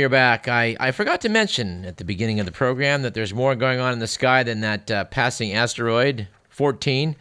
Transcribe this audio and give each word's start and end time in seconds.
We 0.00 0.04
are 0.04 0.08
back. 0.08 0.48
I, 0.48 0.78
I 0.80 0.92
forgot 0.92 1.20
to 1.20 1.28
mention 1.28 1.84
at 1.84 1.98
the 1.98 2.06
beginning 2.06 2.40
of 2.40 2.46
the 2.46 2.52
program 2.52 3.02
that 3.02 3.12
there's 3.12 3.34
more 3.34 3.54
going 3.54 3.80
on 3.80 3.92
in 3.92 3.98
the 3.98 4.06
sky 4.06 4.42
than 4.42 4.62
that 4.62 4.90
uh, 4.90 5.04
passing 5.04 5.52
asteroid 5.52 6.26
14. 6.48 7.16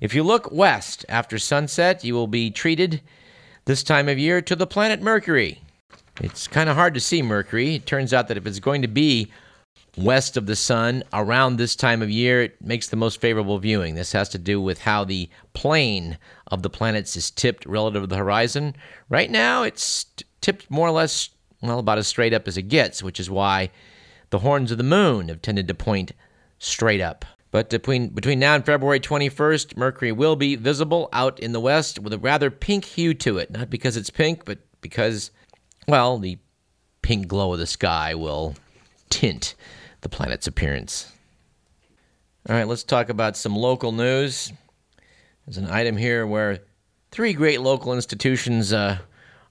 If 0.00 0.12
you 0.12 0.24
look 0.24 0.50
west 0.50 1.06
after 1.08 1.38
sunset, 1.38 2.02
you 2.02 2.14
will 2.14 2.26
be 2.26 2.50
treated 2.50 3.00
this 3.66 3.84
time 3.84 4.08
of 4.08 4.18
year 4.18 4.42
to 4.42 4.56
the 4.56 4.66
planet 4.66 5.00
Mercury. 5.00 5.62
It's 6.20 6.48
kind 6.48 6.68
of 6.68 6.74
hard 6.74 6.94
to 6.94 7.00
see 7.00 7.22
Mercury. 7.22 7.76
It 7.76 7.86
turns 7.86 8.12
out 8.12 8.26
that 8.26 8.36
if 8.36 8.44
it's 8.44 8.58
going 8.58 8.82
to 8.82 8.88
be 8.88 9.30
west 9.96 10.36
of 10.36 10.46
the 10.46 10.56
sun 10.56 11.04
around 11.12 11.58
this 11.58 11.76
time 11.76 12.02
of 12.02 12.10
year, 12.10 12.42
it 12.42 12.60
makes 12.60 12.88
the 12.88 12.96
most 12.96 13.20
favorable 13.20 13.60
viewing. 13.60 13.94
This 13.94 14.10
has 14.10 14.28
to 14.30 14.38
do 14.38 14.60
with 14.60 14.80
how 14.80 15.04
the 15.04 15.30
plane 15.54 16.18
of 16.48 16.64
the 16.64 16.70
planets 16.70 17.16
is 17.16 17.30
tipped 17.30 17.64
relative 17.66 18.02
to 18.02 18.08
the 18.08 18.16
horizon. 18.16 18.74
Right 19.08 19.30
now, 19.30 19.62
it's 19.62 20.06
tipped 20.40 20.68
more 20.68 20.88
or 20.88 20.92
less 20.92 21.30
well, 21.66 21.78
about 21.78 21.98
as 21.98 22.06
straight 22.06 22.34
up 22.34 22.48
as 22.48 22.56
it 22.56 22.62
gets, 22.62 23.02
which 23.02 23.20
is 23.20 23.30
why 23.30 23.70
the 24.30 24.40
horns 24.40 24.70
of 24.70 24.78
the 24.78 24.84
moon 24.84 25.28
have 25.28 25.42
tended 25.42 25.68
to 25.68 25.74
point 25.74 26.12
straight 26.58 27.00
up. 27.00 27.24
But 27.50 27.70
between, 27.70 28.08
between 28.08 28.38
now 28.38 28.54
and 28.54 28.66
February 28.66 29.00
21st, 29.00 29.76
Mercury 29.76 30.12
will 30.12 30.36
be 30.36 30.56
visible 30.56 31.08
out 31.12 31.38
in 31.40 31.52
the 31.52 31.60
west 31.60 31.98
with 31.98 32.12
a 32.12 32.18
rather 32.18 32.50
pink 32.50 32.84
hue 32.84 33.14
to 33.14 33.38
it. 33.38 33.50
Not 33.50 33.70
because 33.70 33.96
it's 33.96 34.10
pink, 34.10 34.44
but 34.44 34.58
because, 34.80 35.30
well, 35.88 36.18
the 36.18 36.38
pink 37.02 37.28
glow 37.28 37.52
of 37.52 37.58
the 37.58 37.66
sky 37.66 38.14
will 38.14 38.56
tint 39.10 39.54
the 40.00 40.08
planet's 40.08 40.46
appearance. 40.46 41.12
All 42.48 42.54
right, 42.54 42.68
let's 42.68 42.84
talk 42.84 43.08
about 43.08 43.36
some 43.36 43.56
local 43.56 43.92
news. 43.92 44.52
There's 45.46 45.56
an 45.56 45.70
item 45.70 45.96
here 45.96 46.26
where 46.26 46.58
three 47.10 47.32
great 47.32 47.60
local 47.60 47.94
institutions 47.94 48.72
uh, 48.72 48.98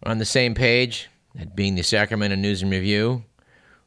are 0.03 0.11
on 0.11 0.17
the 0.17 0.25
same 0.25 0.53
page 0.53 1.09
that 1.35 1.55
being 1.55 1.75
the 1.75 1.83
Sacramento 1.83 2.35
News 2.35 2.61
and 2.61 2.71
Review, 2.71 3.23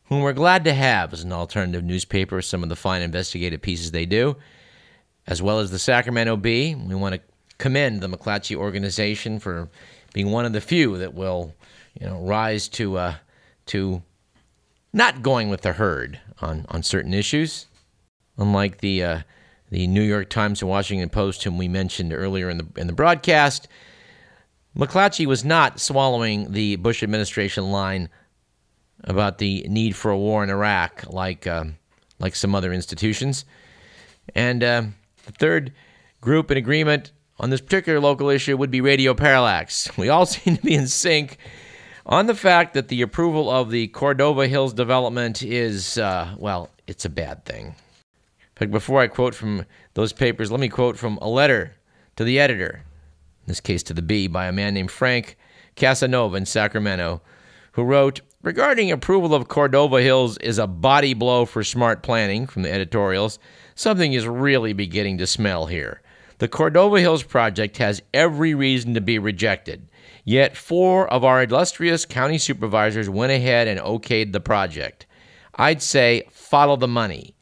whom 0.05 0.21
we're 0.21 0.33
glad 0.33 0.65
to 0.65 0.73
have 0.73 1.13
as 1.13 1.25
an 1.25 1.33
alternative 1.33 1.85
newspaper, 1.85 2.41
some 2.41 2.63
of 2.63 2.69
the 2.69 2.77
fine 2.77 3.03
investigative 3.03 3.61
pieces 3.61 3.91
they 3.91 4.07
do, 4.07 4.37
as 5.27 5.43
well 5.43 5.59
as 5.59 5.71
the 5.71 5.79
Sacramento 5.79 6.37
Bee. 6.37 6.75
We 6.75 6.95
want 6.95 7.15
to 7.15 7.21
commend 7.59 8.01
the 8.01 8.09
McClatchy 8.09 8.57
organization 8.57 9.39
for 9.41 9.69
being 10.13 10.31
one 10.31 10.45
of 10.45 10.53
the 10.53 10.61
few 10.61 10.97
that 10.99 11.15
will, 11.15 11.55
you 11.99 12.07
know, 12.07 12.21
rise 12.21 12.69
to 12.69 12.97
uh, 12.97 13.15
to 13.67 14.03
not 14.93 15.23
going 15.23 15.51
with 15.51 15.61
the 15.63 15.75
herd 15.75 16.19
on, 16.41 16.65
on 16.71 16.83
certain 16.83 17.13
issues, 17.13 17.67
unlike 18.39 18.79
the 18.79 19.03
uh, 19.03 19.21
the 19.71 19.87
New 19.87 20.03
York 20.03 20.31
Times 20.31 20.63
and 20.63 20.71
Washington 20.71 21.11
Post, 21.11 21.45
whom 21.45 21.59
we 21.59 21.69
mentioned 21.69 22.13
earlier 22.13 22.49
in 22.49 22.59
the 22.59 22.67
in 22.77 22.87
the 22.87 22.93
broadcast. 22.93 23.69
McClatchy 24.77 25.27
was 25.27 25.45
not 25.45 25.81
swallowing 25.81 26.53
the 26.53 26.77
Bush 26.77 27.03
administration 27.03 27.71
line 27.71 28.09
about 29.05 29.39
the 29.39 29.67
need 29.69 29.97
for 29.97 30.11
a 30.11 30.19
war 30.19 30.43
in 30.43 30.51
Iraq, 30.51 31.05
like 31.09 31.47
uh, 31.47 31.65
like 32.19 32.35
some 32.35 32.55
other 32.55 32.73
institutions. 32.73 33.45
And 34.35 34.63
uh, 34.63 34.83
the 35.27 35.33
third 35.33 35.73
group 36.21 36.51
in 36.51 36.59
agreement 36.59 37.13
on 37.39 37.51
this 37.51 37.61
particular 37.61 38.01
local 38.01 38.29
issue 38.29 38.57
would 38.57 38.71
be 38.71 38.81
Radio 38.81 39.15
Parallax. 39.15 39.97
We 39.97 40.09
all 40.09 40.27
seem 40.27 40.57
to 40.57 40.63
be 40.63 40.75
in 40.75 40.89
sync 40.89 41.39
on 42.05 42.27
the 42.27 42.35
fact 42.35 42.75
that 42.75 42.89
the 42.89 43.03
approval 43.03 43.51
of 43.51 43.71
the 43.71 43.89
Cordova 43.89 44.49
Hills 44.49 44.73
development 44.73 45.43
is, 45.43 45.99
uh, 45.99 46.35
well, 46.39 46.71
it's 46.87 47.05
a 47.05 47.11
bad 47.11 47.45
thing. 47.45 47.75
But 48.55 48.71
before 48.71 49.01
I 49.01 49.07
quote 49.07 49.35
from 49.35 49.65
those 49.95 50.13
papers, 50.13 50.51
let 50.51 50.61
me 50.61 50.69
quote 50.69 50.97
from 50.97 51.19
a 51.19 51.29
letter 51.29 51.75
to 52.17 52.25
the 52.25 52.41
editor 52.41 52.83
this 53.49 53.61
case 53.61 53.83
to 53.85 53.95
the 53.95 54.03
Bee, 54.03 54.29
by 54.29 54.47
a 54.47 54.53
man 54.53 54.75
named 54.75 54.91
Frank 54.91 55.37
Casanova 55.75 56.37
in 56.37 56.47
Sacramento, 56.47 57.21
who 57.73 57.83
wrote, 57.83 58.21
Regarding 58.43 58.93
approval 58.93 59.35
of 59.35 59.49
Cordova 59.49 60.01
Hills 60.01 60.39
is 60.39 60.59
a 60.59 60.67
body 60.69 61.13
blow 61.13 61.45
for 61.45 61.65
smart 61.65 62.05
planning, 62.05 62.47
from 62.47 62.63
the 62.63 62.73
editorials, 62.73 63.41
something 63.75 64.13
is 64.13 64.29
really 64.29 64.73
beginning 64.73 65.19
to 65.19 65.27
smell 65.27 65.67
here. 65.67 66.01
The 66.39 66.47
Cordova 66.47 67.01
Hills 67.01 67.25
project 67.25 67.79
has 67.79 68.01
every 68.15 68.55
reason 68.55 68.95
to 68.95 69.01
be 69.01 69.19
rejected, 69.19 69.89
yet 70.25 70.57
four 70.57 71.09
of 71.09 71.25
our 71.25 71.43
illustrious 71.43 72.05
county 72.05 72.39
supervisors 72.39 73.11
went 73.11 73.33
ahead 73.33 73.67
and 73.67 73.81
okayed 73.81 74.33
the 74.33 74.41
project. 74.41 75.07
I'd 75.57 75.83
say 75.83 76.29
follow 76.31 76.77
the 76.77 76.87
money. 76.87 77.35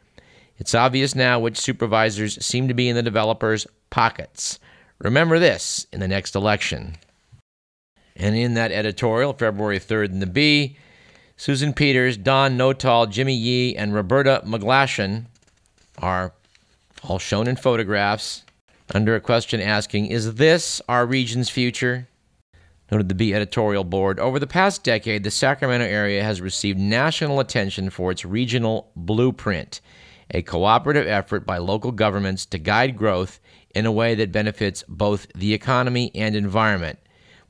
It's 0.56 0.74
obvious 0.74 1.14
now 1.14 1.38
which 1.38 1.58
supervisors 1.58 2.42
seem 2.44 2.68
to 2.68 2.74
be 2.74 2.88
in 2.88 2.96
the 2.96 3.02
developers' 3.02 3.66
pockets. 3.90 4.58
Remember 4.98 5.38
this 5.38 5.86
in 5.92 6.00
the 6.00 6.08
next 6.08 6.34
election. 6.34 6.96
And 8.14 8.34
in 8.34 8.54
that 8.54 8.72
editorial, 8.72 9.34
February 9.34 9.78
3rd 9.78 10.10
in 10.10 10.20
the 10.20 10.26
Bee, 10.26 10.76
Susan 11.36 11.74
Peters, 11.74 12.16
Don 12.16 12.56
Nottoli, 12.56 13.10
Jimmy 13.10 13.34
Yee, 13.34 13.76
and 13.76 13.92
Roberta 13.94 14.42
MacGlashan 14.46 15.26
are 15.98 16.32
all 17.02 17.18
shown 17.18 17.46
in 17.46 17.56
photographs 17.56 18.42
under 18.94 19.14
a 19.14 19.20
question 19.20 19.60
asking, 19.60 20.06
Is 20.06 20.36
this 20.36 20.80
our 20.88 21.04
region's 21.04 21.50
future? 21.50 22.08
Noted 22.90 23.08
the 23.08 23.14
Bee 23.14 23.34
editorial 23.34 23.84
board. 23.84 24.18
Over 24.18 24.38
the 24.38 24.46
past 24.46 24.82
decade, 24.82 25.24
the 25.24 25.30
Sacramento 25.30 25.84
area 25.84 26.22
has 26.22 26.40
received 26.40 26.78
national 26.78 27.40
attention 27.40 27.90
for 27.90 28.12
its 28.12 28.24
regional 28.24 28.90
blueprint, 28.96 29.80
a 30.30 30.40
cooperative 30.40 31.06
effort 31.06 31.44
by 31.44 31.58
local 31.58 31.92
governments 31.92 32.46
to 32.46 32.58
guide 32.58 32.96
growth 32.96 33.40
in 33.76 33.84
a 33.84 33.92
way 33.92 34.14
that 34.14 34.32
benefits 34.32 34.82
both 34.88 35.30
the 35.34 35.52
economy 35.52 36.10
and 36.14 36.34
environment, 36.34 36.98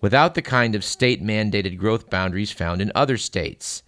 without 0.01 0.35
the 0.35 0.43
kind 0.43 0.75
of 0.75 0.83
state 0.83 1.23
mandated 1.23 1.79
growth 1.79 2.11
boundaries 2.11 2.51
found 2.51 2.83
in 2.83 2.91
other 2.97 3.17
states. 3.17 3.85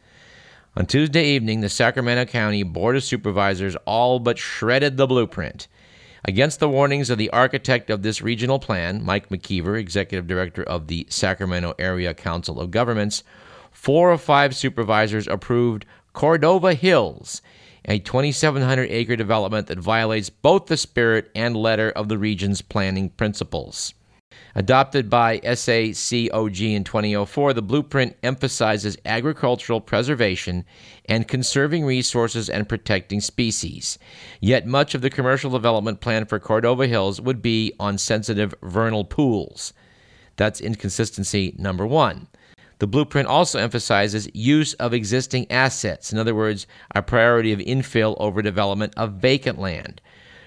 On 0.76 0.87
Tuesday 0.87 1.31
evening, 1.31 1.62
the 1.62 1.69
Sacramento 1.69 2.26
County 2.26 2.62
Board 2.62 2.94
of 2.94 3.03
Supervisors 3.03 3.75
all 3.87 4.21
but 4.21 4.38
shredded 4.38 4.97
the 4.97 5.09
blueprint. 5.09 5.66
Against 6.25 6.60
the 6.60 6.69
warnings 6.69 7.10
of 7.10 7.19
the 7.19 7.31
architect 7.31 7.91
of 7.91 8.03
this 8.03 8.22
regional 8.22 8.60
plan, 8.60 9.05
Mike 9.05 9.31
McKeever, 9.31 9.76
executive 9.76 10.28
director 10.28 10.62
of 10.62 10.87
the 10.87 11.09
Sacramento 11.10 11.75
Area 11.76 12.15
Council 12.15 12.60
of 12.60 12.70
Governments, 12.70 13.25
four 13.72 14.12
of 14.12 14.20
five 14.20 14.55
supervisors 14.55 15.26
approved 15.26 15.84
Cordova 16.12 16.75
Hills, 16.75 17.43
a 17.84 17.99
2,700 17.99 18.91
acre 18.91 19.16
development 19.16 19.66
that 19.66 19.78
violates 19.78 20.31
both 20.31 20.66
the 20.66 20.77
spirit 20.77 21.31
and 21.34 21.56
letter 21.56 21.91
of 21.91 22.09
the 22.09 22.19
region's 22.19 22.62
planning 22.62 23.11
principles. 23.11 23.94
Adopted 24.55 25.09
by 25.09 25.39
SACOG 25.39 26.75
in 26.75 26.84
2004, 26.84 27.53
the 27.53 27.62
blueprint 27.62 28.17
emphasizes 28.22 28.97
agricultural 29.05 29.81
preservation 29.81 30.65
and 31.05 31.28
conserving 31.28 31.84
resources 31.84 32.50
and 32.50 32.69
protecting 32.69 33.21
species. 33.21 33.99
Yet 34.41 34.67
much 34.67 34.94
of 34.94 35.00
the 35.00 35.11
commercial 35.11 35.50
development 35.50 36.00
plan 36.00 36.25
for 36.25 36.38
Cordova 36.38 36.87
Hills 36.87 37.21
would 37.21 37.41
be 37.41 37.72
on 37.78 37.99
sensitive 37.99 38.55
vernal 38.62 39.05
pools. 39.05 39.72
That's 40.37 40.61
inconsistency 40.61 41.55
number 41.59 41.87
one. 41.87 42.28
The 42.78 42.87
blueprint 42.87 43.28
also 43.28 43.59
emphasizes 43.59 44.28
use 44.34 44.75
of 44.75 44.94
existing 44.94 45.50
assets, 45.50 46.12
in 46.12 46.19
other 46.19 46.34
words, 46.34 46.66
a 46.94 47.03
priority 47.03 47.53
of 47.53 47.59
infill 47.59 48.16
over 48.21 48.41
development 48.41 48.94
of 48.97 49.15
vacant 49.15 49.59
land. 49.59 50.00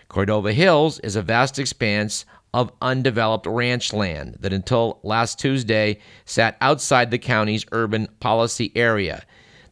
Cordova 0.08 0.54
Hills 0.54 1.00
is 1.00 1.16
a 1.16 1.22
vast 1.22 1.60
expanse 1.60 2.26
of 2.54 2.72
undeveloped 2.82 3.46
ranch 3.46 3.94
land 3.94 4.38
that 4.40 4.54
until 4.54 5.00
last 5.04 5.40
Tuesday 5.40 6.00
sat 6.26 6.58
outside 6.62 7.12
the 7.12 7.18
county's 7.18 7.66
urban 7.72 8.08
policy 8.20 8.72
area. 8.76 9.24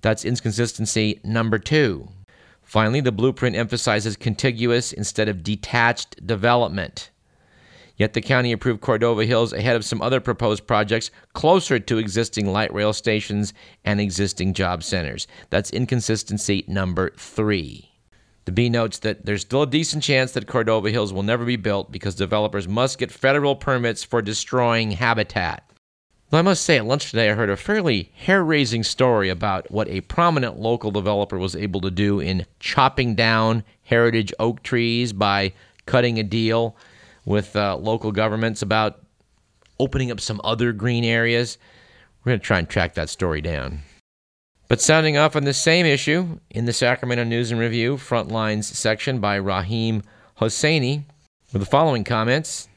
That's 0.01 0.23
inconsistency 0.23 1.19
number 1.23 1.59
two. 1.59 2.07
Finally, 2.63 3.01
the 3.01 3.11
blueprint 3.11 3.55
emphasizes 3.55 4.15
contiguous 4.15 4.93
instead 4.93 5.27
of 5.27 5.43
detached 5.43 6.25
development. 6.25 7.09
Yet 7.99 8.13
the 8.13 8.21
county 8.21 8.53
approved 8.53 8.79
Cordova 8.79 9.25
Hills 9.25 9.51
ahead 9.51 9.75
of 9.75 9.83
some 9.83 10.01
other 10.01 10.21
proposed 10.21 10.65
projects 10.65 11.11
closer 11.33 11.79
to 11.79 11.97
existing 11.97 12.47
light 12.47 12.73
rail 12.73 12.93
stations 12.93 13.53
and 13.83 13.99
existing 13.99 14.53
job 14.53 14.83
centers. 14.83 15.27
That's 15.49 15.69
inconsistency 15.69 16.63
number 16.65 17.11
three. 17.17 17.91
The 18.45 18.53
Bee 18.53 18.69
notes 18.69 18.99
that 18.99 19.25
there's 19.25 19.41
still 19.41 19.63
a 19.63 19.67
decent 19.67 20.01
chance 20.01 20.31
that 20.31 20.47
Cordova 20.47 20.89
Hills 20.89 21.11
will 21.11 21.23
never 21.23 21.43
be 21.43 21.57
built 21.57 21.91
because 21.91 22.15
developers 22.15 22.69
must 22.69 22.97
get 22.97 23.11
federal 23.11 23.55
permits 23.55 24.01
for 24.03 24.21
destroying 24.21 24.91
habitat. 24.91 25.69
Though 26.29 26.37
I 26.37 26.43
must 26.43 26.63
say, 26.63 26.77
at 26.77 26.85
lunch 26.85 27.09
today, 27.09 27.29
I 27.29 27.33
heard 27.33 27.49
a 27.49 27.57
fairly 27.57 28.11
hair 28.15 28.43
raising 28.43 28.83
story 28.83 29.29
about 29.29 29.69
what 29.71 29.89
a 29.89 30.01
prominent 30.01 30.57
local 30.57 30.91
developer 30.91 31.37
was 31.37 31.55
able 31.55 31.81
to 31.81 31.91
do 31.91 32.21
in 32.21 32.45
chopping 32.59 33.13
down 33.13 33.63
heritage 33.83 34.31
oak 34.39 34.63
trees 34.63 35.11
by 35.11 35.51
cutting 35.85 36.17
a 36.17 36.23
deal 36.23 36.77
with 37.29 37.55
uh, 37.55 37.77
local 37.77 38.11
governments 38.11 38.63
about 38.63 39.05
opening 39.79 40.09
up 40.09 40.19
some 40.19 40.41
other 40.43 40.73
green 40.73 41.03
areas. 41.03 41.59
We're 42.25 42.31
going 42.31 42.39
to 42.39 42.45
try 42.45 42.57
and 42.57 42.67
track 42.67 42.95
that 42.95 43.07
story 43.07 43.39
down. 43.39 43.81
But 44.67 44.81
sounding 44.81 45.15
off 45.15 45.35
on 45.35 45.45
the 45.45 45.53
same 45.53 45.85
issue 45.85 46.39
in 46.49 46.65
the 46.65 46.73
Sacramento 46.73 47.23
News 47.23 47.51
and 47.51 47.59
Review 47.59 47.97
Frontlines 47.97 48.63
section 48.63 49.19
by 49.19 49.35
Raheem 49.35 50.01
Hosseini 50.41 51.03
with 51.53 51.61
the 51.61 51.67
following 51.67 52.03
comments 52.03 52.67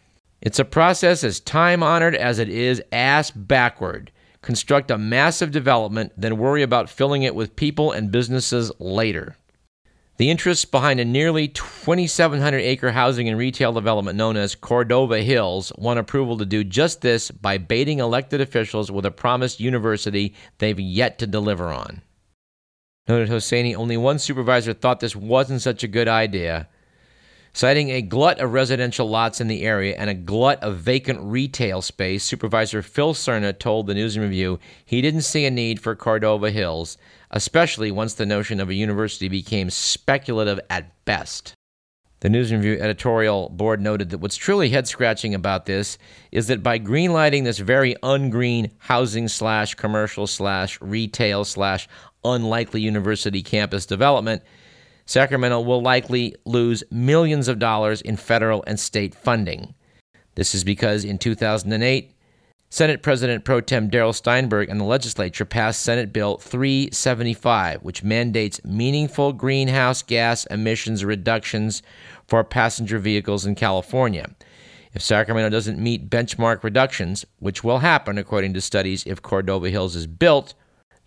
It's 0.42 0.58
a 0.58 0.66
process 0.66 1.24
as 1.24 1.40
time 1.40 1.82
honored 1.82 2.14
as 2.14 2.38
it 2.38 2.50
is 2.50 2.82
ass 2.92 3.30
backward. 3.30 4.12
construct 4.42 4.90
a 4.90 4.98
massive 4.98 5.50
development, 5.50 6.12
then 6.16 6.36
worry 6.36 6.62
about 6.62 6.90
filling 6.90 7.22
it 7.22 7.34
with 7.34 7.56
people 7.56 7.92
and 7.92 8.12
businesses 8.12 8.70
later. 8.78 9.36
The 10.22 10.30
interests 10.30 10.64
behind 10.64 11.00
a 11.00 11.04
nearly 11.04 11.48
2,700 11.48 12.58
acre 12.58 12.92
housing 12.92 13.28
and 13.28 13.36
retail 13.36 13.72
development 13.72 14.16
known 14.16 14.36
as 14.36 14.54
Cordova 14.54 15.20
Hills 15.20 15.72
won 15.76 15.98
approval 15.98 16.38
to 16.38 16.46
do 16.46 16.62
just 16.62 17.00
this 17.00 17.32
by 17.32 17.58
baiting 17.58 17.98
elected 17.98 18.40
officials 18.40 18.88
with 18.88 19.04
a 19.04 19.10
promised 19.10 19.58
university 19.58 20.32
they've 20.58 20.78
yet 20.78 21.18
to 21.18 21.26
deliver 21.26 21.72
on. 21.72 22.02
Noted 23.08 23.30
Hosseini, 23.30 23.74
only 23.74 23.96
one 23.96 24.20
supervisor 24.20 24.72
thought 24.72 25.00
this 25.00 25.16
wasn't 25.16 25.60
such 25.60 25.82
a 25.82 25.88
good 25.88 26.06
idea. 26.06 26.68
Citing 27.54 27.90
a 27.90 28.00
glut 28.00 28.38
of 28.38 28.54
residential 28.54 29.10
lots 29.10 29.40
in 29.40 29.48
the 29.48 29.62
area 29.62 29.94
and 29.98 30.08
a 30.08 30.14
glut 30.14 30.62
of 30.62 30.78
vacant 30.78 31.18
retail 31.20 31.82
space, 31.82 32.22
Supervisor 32.24 32.80
Phil 32.80 33.12
Serna 33.12 33.58
told 33.58 33.86
the 33.88 33.94
News 33.94 34.16
and 34.16 34.24
Review 34.24 34.60
he 34.84 35.02
didn't 35.02 35.20
see 35.22 35.44
a 35.44 35.50
need 35.50 35.80
for 35.80 35.96
Cordova 35.96 36.50
Hills 36.52 36.96
especially 37.32 37.90
once 37.90 38.14
the 38.14 38.26
notion 38.26 38.60
of 38.60 38.68
a 38.68 38.74
university 38.74 39.28
became 39.28 39.70
speculative 39.70 40.60
at 40.68 41.04
best. 41.04 41.54
The 42.20 42.30
News 42.30 42.52
Review 42.52 42.78
editorial 42.80 43.48
board 43.48 43.80
noted 43.80 44.10
that 44.10 44.18
what's 44.18 44.36
truly 44.36 44.68
head 44.68 44.86
scratching 44.86 45.34
about 45.34 45.66
this 45.66 45.98
is 46.30 46.46
that 46.46 46.62
by 46.62 46.78
greenlighting 46.78 47.42
this 47.42 47.58
very 47.58 47.96
ungreen 48.02 48.70
housing 48.78 49.26
slash 49.26 49.74
commercial 49.74 50.28
slash 50.28 50.80
retail 50.80 51.44
slash 51.44 51.88
unlikely 52.24 52.80
university 52.80 53.42
campus 53.42 53.86
development, 53.86 54.42
Sacramento 55.04 55.60
will 55.62 55.82
likely 55.82 56.36
lose 56.44 56.84
millions 56.92 57.48
of 57.48 57.58
dollars 57.58 58.00
in 58.00 58.16
federal 58.16 58.62
and 58.68 58.78
state 58.78 59.16
funding. 59.16 59.74
This 60.36 60.54
is 60.54 60.62
because 60.62 61.04
in 61.04 61.18
2008, 61.18 62.14
Senate 62.72 63.02
President 63.02 63.44
Pro 63.44 63.60
Tem 63.60 63.90
Darrell 63.90 64.14
Steinberg 64.14 64.70
and 64.70 64.80
the 64.80 64.84
legislature 64.84 65.44
passed 65.44 65.82
Senate 65.82 66.10
Bill 66.10 66.38
375, 66.38 67.82
which 67.82 68.02
mandates 68.02 68.64
meaningful 68.64 69.34
greenhouse 69.34 70.00
gas 70.00 70.46
emissions 70.46 71.04
reductions 71.04 71.82
for 72.26 72.42
passenger 72.42 72.98
vehicles 72.98 73.44
in 73.44 73.54
California. 73.54 74.34
If 74.94 75.02
Sacramento 75.02 75.50
doesn't 75.50 75.78
meet 75.78 76.08
benchmark 76.08 76.64
reductions, 76.64 77.26
which 77.40 77.62
will 77.62 77.80
happen 77.80 78.16
according 78.16 78.54
to 78.54 78.62
studies 78.62 79.04
if 79.06 79.20
Cordova 79.20 79.68
Hills 79.68 79.94
is 79.94 80.06
built, 80.06 80.54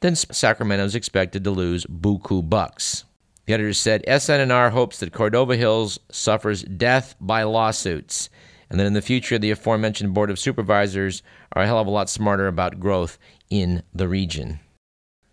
then 0.02 0.16
Sacramento 0.16 0.86
is 0.86 0.94
expected 0.94 1.44
to 1.44 1.50
lose 1.50 1.88
buku 1.88 2.48
bucks. 2.48 3.06
The 3.48 3.56
editor 3.56 3.74
said 3.74 4.04
SN&R 4.08 4.70
hopes 4.70 5.00
that 5.00 5.14
Cordova 5.14 5.56
Hills 5.56 6.00
suffers 6.12 6.62
death 6.62 7.16
by 7.20 7.42
lawsuits 7.42 8.30
and 8.70 8.80
then 8.80 8.88
in 8.88 8.94
the 8.94 9.02
future, 9.02 9.38
the 9.38 9.52
aforementioned 9.52 10.14
Board 10.14 10.30
of 10.30 10.40
Supervisors 10.40 11.22
are 11.54 11.64
a 11.64 11.68
hell 11.68 11.80
of 11.80 11.88
a 11.88 11.92
lot 11.92 12.10
smarter 12.10 12.48
about 12.48 12.80
growth 12.80 13.18
in 13.50 13.84
the 13.94 14.08
region. 14.08 14.60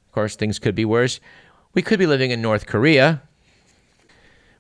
Of 0.07 0.13
course, 0.13 0.37
things 0.37 0.59
could 0.59 0.75
be 0.75 0.85
worse. 0.85 1.21
We 1.75 1.83
could 1.83 1.99
be 1.99 2.07
living 2.07 2.31
in 2.31 2.43
North 2.43 2.67
Korea, 2.67 3.23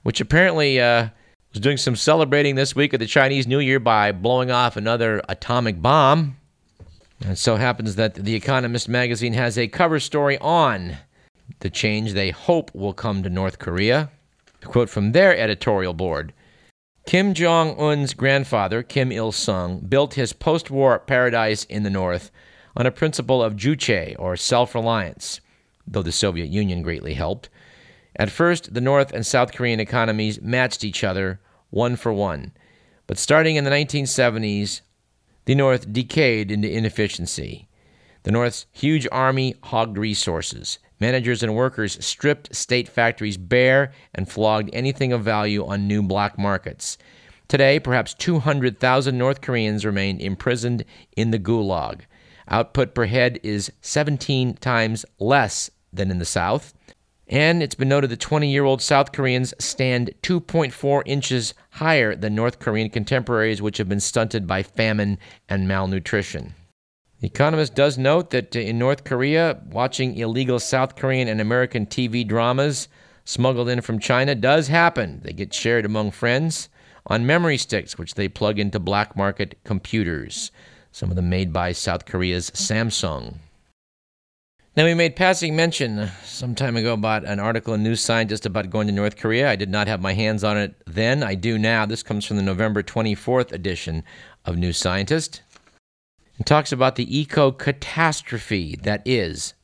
which 0.02 0.20
apparently 0.20 0.80
uh, 0.80 1.08
was 1.52 1.60
doing 1.60 1.76
some 1.76 1.96
celebrating 1.96 2.54
this 2.54 2.74
week 2.74 2.94
of 2.94 3.00
the 3.00 3.06
Chinese 3.06 3.46
New 3.46 3.58
Year 3.58 3.78
by 3.78 4.12
blowing 4.12 4.50
off 4.50 4.76
another 4.76 5.20
atomic 5.28 5.82
bomb. 5.82 6.36
And 7.24 7.38
so 7.38 7.56
happens 7.56 7.96
that 7.96 8.14
The 8.14 8.34
Economist 8.34 8.88
magazine 8.88 9.34
has 9.34 9.58
a 9.58 9.68
cover 9.68 10.00
story 10.00 10.38
on 10.38 10.96
the 11.60 11.70
change 11.70 12.12
they 12.12 12.30
hope 12.30 12.74
will 12.74 12.94
come 12.94 13.22
to 13.22 13.28
North 13.28 13.58
Korea. 13.58 14.10
A 14.62 14.66
quote 14.66 14.88
from 14.88 15.12
their 15.12 15.36
editorial 15.36 15.92
board 15.92 16.32
Kim 17.12 17.34
Jong 17.34 17.78
un's 17.78 18.14
grandfather, 18.14 18.82
Kim 18.82 19.12
Il 19.12 19.32
sung, 19.32 19.80
built 19.80 20.14
his 20.14 20.32
post 20.32 20.70
war 20.70 20.98
paradise 20.98 21.64
in 21.64 21.82
the 21.82 21.90
North 21.90 22.30
on 22.74 22.86
a 22.86 22.90
principle 22.90 23.42
of 23.42 23.54
juche, 23.54 24.16
or 24.18 24.34
self 24.34 24.74
reliance, 24.74 25.42
though 25.86 26.00
the 26.00 26.10
Soviet 26.10 26.48
Union 26.48 26.80
greatly 26.80 27.12
helped. 27.12 27.50
At 28.16 28.30
first, 28.30 28.72
the 28.72 28.80
North 28.80 29.12
and 29.12 29.26
South 29.26 29.52
Korean 29.52 29.78
economies 29.78 30.40
matched 30.40 30.84
each 30.84 31.04
other 31.04 31.38
one 31.68 31.96
for 31.96 32.14
one. 32.14 32.52
But 33.06 33.18
starting 33.18 33.56
in 33.56 33.64
the 33.64 33.70
1970s, 33.70 34.80
the 35.44 35.54
North 35.54 35.92
decayed 35.92 36.50
into 36.50 36.74
inefficiency. 36.74 37.68
The 38.22 38.32
North's 38.32 38.64
huge 38.72 39.06
army 39.12 39.56
hogged 39.64 39.98
resources. 39.98 40.78
Managers 41.02 41.42
and 41.42 41.56
workers 41.56 41.98
stripped 41.98 42.54
state 42.54 42.88
factories 42.88 43.36
bare 43.36 43.90
and 44.14 44.30
flogged 44.30 44.70
anything 44.72 45.12
of 45.12 45.24
value 45.24 45.66
on 45.66 45.88
new 45.88 46.00
black 46.00 46.38
markets. 46.38 46.96
Today, 47.48 47.80
perhaps 47.80 48.14
200,000 48.14 49.18
North 49.18 49.40
Koreans 49.40 49.84
remain 49.84 50.20
imprisoned 50.20 50.84
in 51.16 51.32
the 51.32 51.40
gulag. 51.40 52.02
Output 52.46 52.94
per 52.94 53.06
head 53.06 53.40
is 53.42 53.72
17 53.80 54.54
times 54.58 55.04
less 55.18 55.72
than 55.92 56.08
in 56.12 56.20
the 56.20 56.24
South. 56.24 56.72
And 57.26 57.64
it's 57.64 57.74
been 57.74 57.88
noted 57.88 58.10
that 58.10 58.20
20 58.20 58.48
year 58.48 58.64
old 58.64 58.80
South 58.80 59.10
Koreans 59.10 59.52
stand 59.58 60.12
2.4 60.22 61.02
inches 61.04 61.52
higher 61.70 62.14
than 62.14 62.36
North 62.36 62.60
Korean 62.60 62.90
contemporaries, 62.90 63.60
which 63.60 63.78
have 63.78 63.88
been 63.88 63.98
stunted 63.98 64.46
by 64.46 64.62
famine 64.62 65.18
and 65.48 65.66
malnutrition. 65.66 66.54
The 67.22 67.28
Economist 67.28 67.76
does 67.76 67.98
note 67.98 68.30
that 68.30 68.56
uh, 68.56 68.58
in 68.58 68.80
North 68.80 69.04
Korea, 69.04 69.60
watching 69.70 70.16
illegal 70.16 70.58
South 70.58 70.96
Korean 70.96 71.28
and 71.28 71.40
American 71.40 71.86
TV 71.86 72.26
dramas 72.26 72.88
smuggled 73.24 73.68
in 73.68 73.80
from 73.80 74.00
China 74.00 74.34
does 74.34 74.66
happen. 74.66 75.20
They 75.22 75.32
get 75.32 75.54
shared 75.54 75.84
among 75.84 76.10
friends 76.10 76.68
on 77.06 77.24
memory 77.24 77.58
sticks, 77.58 77.96
which 77.96 78.14
they 78.14 78.26
plug 78.26 78.58
into 78.58 78.80
black 78.80 79.16
market 79.16 79.56
computers, 79.62 80.50
some 80.90 81.10
of 81.10 81.16
them 81.16 81.30
made 81.30 81.52
by 81.52 81.70
South 81.70 82.06
Korea's 82.06 82.50
Samsung. 82.50 83.36
Now, 84.76 84.84
we 84.84 84.94
made 84.94 85.14
passing 85.14 85.54
mention 85.54 86.10
some 86.24 86.56
time 86.56 86.76
ago 86.76 86.94
about 86.94 87.24
an 87.24 87.38
article 87.38 87.74
in 87.74 87.84
New 87.84 87.94
Scientist 87.94 88.46
about 88.46 88.70
going 88.70 88.88
to 88.88 88.92
North 88.92 89.16
Korea. 89.16 89.48
I 89.48 89.54
did 89.54 89.70
not 89.70 89.86
have 89.86 90.00
my 90.00 90.14
hands 90.14 90.42
on 90.42 90.56
it 90.56 90.74
then. 90.86 91.22
I 91.22 91.36
do 91.36 91.56
now. 91.56 91.86
This 91.86 92.02
comes 92.02 92.24
from 92.24 92.36
the 92.36 92.42
November 92.42 92.82
24th 92.82 93.52
edition 93.52 94.02
of 94.44 94.56
New 94.56 94.72
Scientist 94.72 95.42
and 96.42 96.46
talks 96.48 96.72
about 96.72 96.96
the 96.96 97.16
eco 97.20 97.52
catastrophe 97.52 98.74
that 98.82 99.00
is 99.04 99.54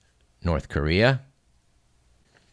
North 0.45 0.69
Korea. 0.69 1.23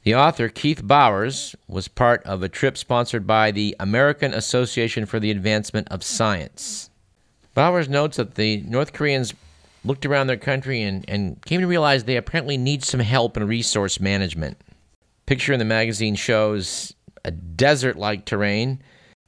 The 0.02 0.16
author, 0.16 0.50
Keith 0.50 0.82
Bowers, 0.84 1.56
was 1.68 1.88
part 1.88 2.24
of 2.24 2.42
a 2.42 2.50
trip 2.50 2.76
sponsored 2.76 3.28
by 3.28 3.52
the 3.52 3.76
American 3.80 4.34
Association 4.34 5.06
for 5.06 5.20
the 5.20 5.30
Advancement 5.30 5.88
of 5.92 6.02
Science. 6.04 6.90
Bowers 7.54 7.88
notes 7.88 8.18
that 8.18 8.34
the 8.34 8.62
North 8.62 8.94
Koreans 8.94 9.36
looked 9.84 10.08
around 10.08 10.26
their 10.26 10.38
country 10.38 10.82
and, 10.82 11.08
and 11.08 11.40
came 11.46 11.62
to 11.62 11.68
realize 11.68 12.06
they 12.06 12.18
apparently 12.18 12.58
need 12.58 12.84
some 12.84 13.02
help 13.02 13.38
in 13.38 13.46
resource 13.46 14.00
management. 14.00 14.58
Picture 15.28 15.54
in 15.54 15.60
the 15.60 15.66
magazine 15.66 16.16
shows 16.16 16.96
a 17.24 17.30
desert 17.30 17.96
like 17.96 18.26
terrain 18.26 18.82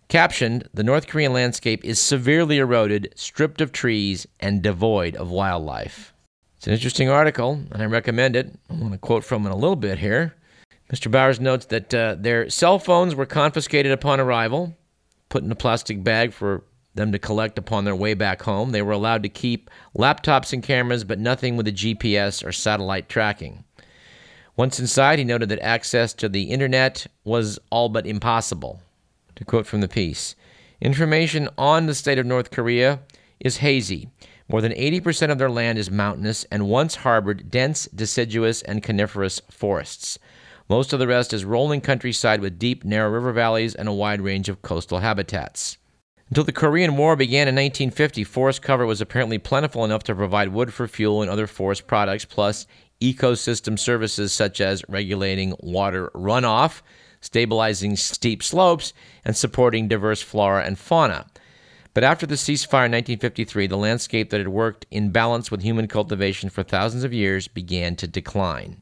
Captioned, 0.10 0.70
the 0.74 0.84
North 0.84 1.08
Korean 1.08 1.34
landscape 1.34 1.84
is 1.84 2.00
severely 2.00 2.60
eroded, 2.60 3.14
stripped 3.16 3.60
of 3.60 3.74
trees, 3.74 4.26
and 4.40 4.62
devoid 4.62 5.18
of 5.18 5.30
wildlife. 5.30 6.14
It's 6.58 6.68
an 6.68 6.74
interesting 6.74 7.10
article, 7.10 7.62
and 7.72 7.84
I 7.84 7.86
recommend 7.86 8.38
it. 8.38 8.58
I'm 8.70 8.80
going 8.80 8.92
to 8.92 8.98
quote 8.98 9.26
from 9.26 9.46
it 9.46 9.52
a 9.52 9.56
little 9.56 9.76
bit 9.76 10.00
here. 10.00 10.34
Mr. 10.92 11.12
Bowers 11.12 11.42
notes 11.42 11.66
that 11.66 11.94
uh, 11.94 12.16
their 12.18 12.50
cell 12.50 12.80
phones 12.80 13.16
were 13.16 13.26
confiscated 13.26 13.92
upon 13.92 14.22
arrival, 14.22 14.78
put 15.28 15.44
in 15.44 15.52
a 15.52 15.56
plastic 15.56 16.02
bag 16.02 16.32
for 16.32 16.64
them 16.96 17.12
to 17.12 17.20
collect 17.20 17.60
upon 17.60 17.84
their 17.84 17.96
way 17.96 18.14
back 18.14 18.42
home. 18.42 18.72
They 18.72 18.82
were 18.82 18.94
allowed 18.94 19.24
to 19.24 19.30
keep 19.30 19.70
laptops 19.96 20.54
and 20.54 20.64
cameras, 20.64 21.04
but 21.04 21.20
nothing 21.20 21.58
with 21.58 21.68
a 21.68 21.74
GPS 21.74 22.46
or 22.46 22.54
satellite 22.54 23.10
tracking. 23.10 23.66
Once 24.56 24.80
inside, 24.80 25.20
he 25.20 25.26
noted 25.26 25.50
that 25.50 25.60
access 25.60 26.14
to 26.14 26.30
the 26.30 26.44
internet 26.44 27.06
was 27.26 27.60
all 27.70 27.90
but 27.90 28.08
impossible. 28.08 28.82
To 29.38 29.46
quote 29.46 29.68
from 29.68 29.82
the 29.82 29.88
piece 29.88 30.36
Information 30.82 31.48
on 31.58 31.86
the 31.86 31.96
state 31.96 32.20
of 32.20 32.26
North 32.26 32.52
Korea 32.52 33.02
is 33.40 33.58
hazy. 33.58 34.10
More 34.50 34.62
than 34.62 34.72
80% 34.72 35.32
of 35.32 35.38
their 35.38 35.50
land 35.50 35.78
is 35.78 35.92
mountainous 35.92 36.44
and 36.46 36.68
once 36.68 36.96
harbored 36.96 37.52
dense 37.52 37.86
deciduous 37.88 38.62
and 38.64 38.82
coniferous 38.82 39.42
forests. 39.52 40.18
Most 40.70 40.92
of 40.92 41.00
the 41.00 41.08
rest 41.08 41.34
is 41.34 41.46
rolling 41.46 41.82
countryside 41.82 42.42
with 42.42 42.58
deep, 42.58 42.84
narrow 42.84 43.12
river 43.12 43.32
valleys 43.32 43.76
and 43.76 43.88
a 43.88 43.94
wide 43.94 44.22
range 44.22 44.50
of 44.50 44.62
coastal 44.62 45.00
habitats. 45.00 45.78
Until 46.30 46.44
the 46.44 46.52
Korean 46.52 46.98
War 46.98 47.16
began 47.16 47.48
in 47.48 47.56
1950, 47.56 48.24
forest 48.24 48.62
cover 48.62 48.86
was 48.86 49.02
apparently 49.02 49.38
plentiful 49.38 49.86
enough 49.86 50.04
to 50.04 50.16
provide 50.16 50.50
wood 50.50 50.74
for 50.74 50.88
fuel 50.88 51.22
and 51.22 51.30
other 51.30 51.48
forest 51.48 51.88
products, 51.88 52.26
plus 52.26 52.66
ecosystem 53.00 53.78
services 53.78 54.34
such 54.34 54.60
as 54.60 54.84
regulating 54.90 55.56
water 55.60 56.10
runoff, 56.16 56.82
stabilizing 57.28 57.98
steep 57.98 58.42
slopes, 58.42 58.94
and 59.26 59.36
supporting 59.36 59.90
diverse 59.90 60.22
flora 60.22 60.64
and 60.64 60.80
fauna. 60.80 61.26
But 61.94 62.06
after 62.06 62.26
the 62.26 62.36
ceasefire 62.36 62.88
in 62.88 62.94
1953, 62.94 63.68
the 63.68 63.76
landscape 63.76 64.30
that 64.30 64.40
had 64.40 64.48
worked 64.48 64.86
in 64.90 65.10
balance 65.10 65.52
with 65.52 65.62
human 65.62 65.90
cultivation 65.90 66.50
for 66.50 66.64
thousands 66.64 67.04
of 67.04 67.12
years 67.12 67.50
began 67.50 67.98
to 67.98 68.08
decline. 68.08 68.82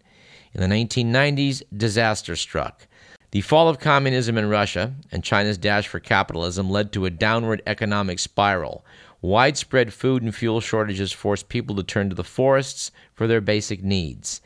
In 0.53 0.61
the 0.61 0.67
1990s, 0.67 1.63
disaster 1.75 2.35
struck. 2.35 2.87
The 3.31 3.41
fall 3.41 3.67
of 3.67 3.79
communism 3.79 4.37
in 4.37 4.47
Russia 4.47 4.93
and 5.11 5.23
China's 5.23 5.57
dash 5.57 5.87
for 5.87 5.99
capitalism 5.99 6.69
led 6.69 6.91
to 6.91 7.05
a 7.05 7.09
downward 7.09 7.63
economic 7.65 8.19
spiral. 8.19 8.85
widespread 9.21 9.91
food 9.91 10.21
and 10.21 10.35
fuel 10.35 10.61
shortages 10.61 11.11
forced 11.11 11.49
people 11.49 11.75
to 11.75 11.83
turn 11.83 12.09
to 12.09 12.15
the 12.15 12.23
forests 12.23 12.91
for 13.15 13.25
their 13.25 13.41
basic 13.41 13.83
needs. 13.83 14.39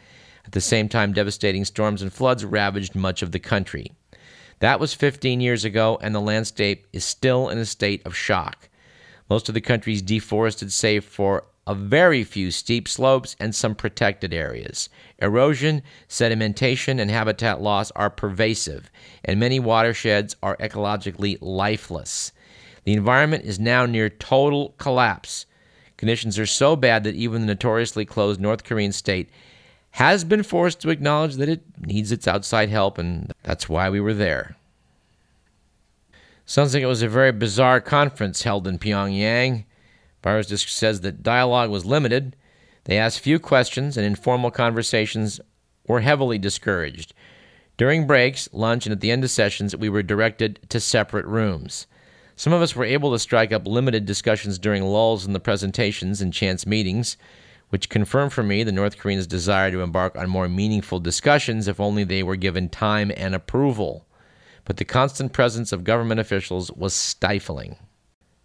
At 0.49 0.53
the 0.53 0.61
same 0.61 0.89
time, 0.89 1.13
devastating 1.13 1.63
storms 1.63 2.01
and 2.01 2.11
floods 2.11 2.43
ravaged 2.43 2.95
much 2.95 3.21
of 3.21 3.31
the 3.31 3.39
country. 3.39 3.91
That 4.61 4.79
was 4.79 4.95
15 4.95 5.41
years 5.41 5.63
ago, 5.63 5.99
and 6.01 6.15
the 6.15 6.19
landscape 6.19 6.87
is 6.91 7.05
still 7.05 7.49
in 7.49 7.59
a 7.59 7.67
state 7.67 8.01
of 8.03 8.15
shock. 8.15 8.67
Most 9.29 9.47
of 9.47 9.53
the 9.53 9.61
country 9.61 9.93
is 9.93 10.01
deforested, 10.01 10.73
save 10.73 11.05
for 11.05 11.43
a 11.67 11.75
very 11.75 12.23
few 12.23 12.49
steep 12.49 12.87
slopes 12.87 13.35
and 13.39 13.53
some 13.53 13.75
protected 13.75 14.33
areas. 14.33 14.89
Erosion, 15.19 15.83
sedimentation, 16.07 16.99
and 16.99 17.11
habitat 17.11 17.61
loss 17.61 17.91
are 17.91 18.09
pervasive, 18.09 18.89
and 19.23 19.39
many 19.39 19.59
watersheds 19.59 20.35
are 20.41 20.57
ecologically 20.57 21.37
lifeless. 21.41 22.31
The 22.85 22.93
environment 22.93 23.45
is 23.45 23.59
now 23.59 23.85
near 23.85 24.09
total 24.09 24.73
collapse. 24.79 25.45
Conditions 25.95 26.39
are 26.39 26.47
so 26.47 26.75
bad 26.75 27.03
that 27.03 27.13
even 27.13 27.41
the 27.41 27.47
notoriously 27.53 28.03
closed 28.03 28.41
North 28.41 28.63
Korean 28.63 28.91
state 28.91 29.29
has 29.91 30.23
been 30.23 30.43
forced 30.43 30.79
to 30.81 30.89
acknowledge 30.89 31.35
that 31.35 31.49
it 31.49 31.63
needs 31.79 32.11
its 32.11 32.27
outside 32.27 32.69
help, 32.69 32.97
and 32.97 33.33
that's 33.43 33.67
why 33.67 33.89
we 33.89 33.99
were 33.99 34.13
there. 34.13 34.55
Sounds 36.45 36.73
like 36.73 36.83
it 36.83 36.87
was 36.87 37.01
a 37.01 37.07
very 37.07 37.31
bizarre 37.31 37.81
conference 37.81 38.43
held 38.43 38.67
in 38.67 38.79
Pyongyang. 38.79 39.65
Bowers 40.21 40.47
just 40.47 40.69
says 40.69 41.01
that 41.01 41.23
dialogue 41.23 41.69
was 41.69 41.85
limited. 41.85 42.35
They 42.85 42.97
asked 42.97 43.19
few 43.19 43.39
questions, 43.39 43.97
and 43.97 44.05
informal 44.05 44.51
conversations 44.51 45.39
were 45.87 46.01
heavily 46.01 46.37
discouraged. 46.37 47.13
During 47.77 48.07
breaks, 48.07 48.49
lunch, 48.51 48.85
and 48.85 48.93
at 48.93 48.99
the 48.99 49.11
end 49.11 49.23
of 49.23 49.31
sessions, 49.31 49.75
we 49.75 49.89
were 49.89 50.03
directed 50.03 50.59
to 50.69 50.79
separate 50.79 51.25
rooms. 51.25 51.87
Some 52.35 52.53
of 52.53 52.61
us 52.61 52.75
were 52.75 52.85
able 52.85 53.11
to 53.11 53.19
strike 53.19 53.51
up 53.51 53.67
limited 53.67 54.05
discussions 54.05 54.57
during 54.57 54.83
lulls 54.83 55.25
in 55.25 55.33
the 55.33 55.39
presentations 55.39 56.21
and 56.21 56.33
chance 56.33 56.65
meetings, 56.65 57.15
which 57.69 57.89
confirmed 57.89 58.33
for 58.33 58.43
me 58.43 58.63
the 58.63 58.71
North 58.71 58.97
Koreans' 58.97 59.27
desire 59.27 59.71
to 59.71 59.81
embark 59.81 60.17
on 60.17 60.29
more 60.29 60.49
meaningful 60.49 60.99
discussions 60.99 61.67
if 61.67 61.79
only 61.79 62.03
they 62.03 62.23
were 62.23 62.35
given 62.35 62.69
time 62.69 63.11
and 63.15 63.33
approval. 63.33 64.05
But 64.65 64.77
the 64.77 64.85
constant 64.85 65.33
presence 65.33 65.71
of 65.71 65.83
government 65.83 66.19
officials 66.19 66.71
was 66.71 66.93
stifling. 66.93 67.77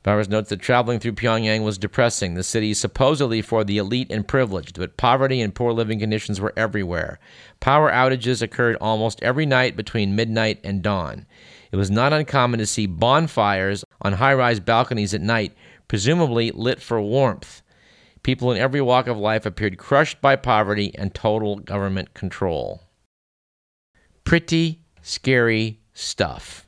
Bowers 0.04 0.28
notes 0.28 0.50
that 0.50 0.60
traveling 0.60 1.00
through 1.00 1.14
Pyongyang 1.14 1.64
was 1.64 1.78
depressing. 1.78 2.34
The 2.34 2.42
city 2.42 2.74
supposedly 2.74 3.40
for 3.40 3.64
the 3.64 3.78
elite 3.78 4.12
and 4.12 4.28
privileged, 4.28 4.78
but 4.78 4.98
poverty 4.98 5.40
and 5.40 5.54
poor 5.54 5.72
living 5.72 5.98
conditions 5.98 6.38
were 6.38 6.52
everywhere. 6.58 7.18
Power 7.58 7.90
outages 7.90 8.42
occurred 8.42 8.76
almost 8.82 9.22
every 9.22 9.46
night 9.46 9.76
between 9.76 10.14
midnight 10.14 10.60
and 10.62 10.82
dawn. 10.82 11.24
It 11.72 11.76
was 11.76 11.90
not 11.90 12.12
uncommon 12.12 12.58
to 12.58 12.66
see 12.66 12.84
bonfires 12.86 13.82
on 14.02 14.12
high 14.12 14.34
rise 14.34 14.60
balconies 14.60 15.14
at 15.14 15.22
night, 15.22 15.54
presumably 15.88 16.50
lit 16.50 16.82
for 16.82 17.00
warmth. 17.00 17.62
People 18.24 18.50
in 18.50 18.58
every 18.58 18.80
walk 18.80 19.06
of 19.06 19.18
life 19.18 19.44
appeared 19.44 19.76
crushed 19.76 20.20
by 20.22 20.34
poverty 20.34 20.92
and 20.96 21.14
total 21.14 21.56
government 21.56 22.14
control. 22.14 22.82
Pretty 24.24 24.80
scary 25.02 25.78
stuff. 25.92 26.66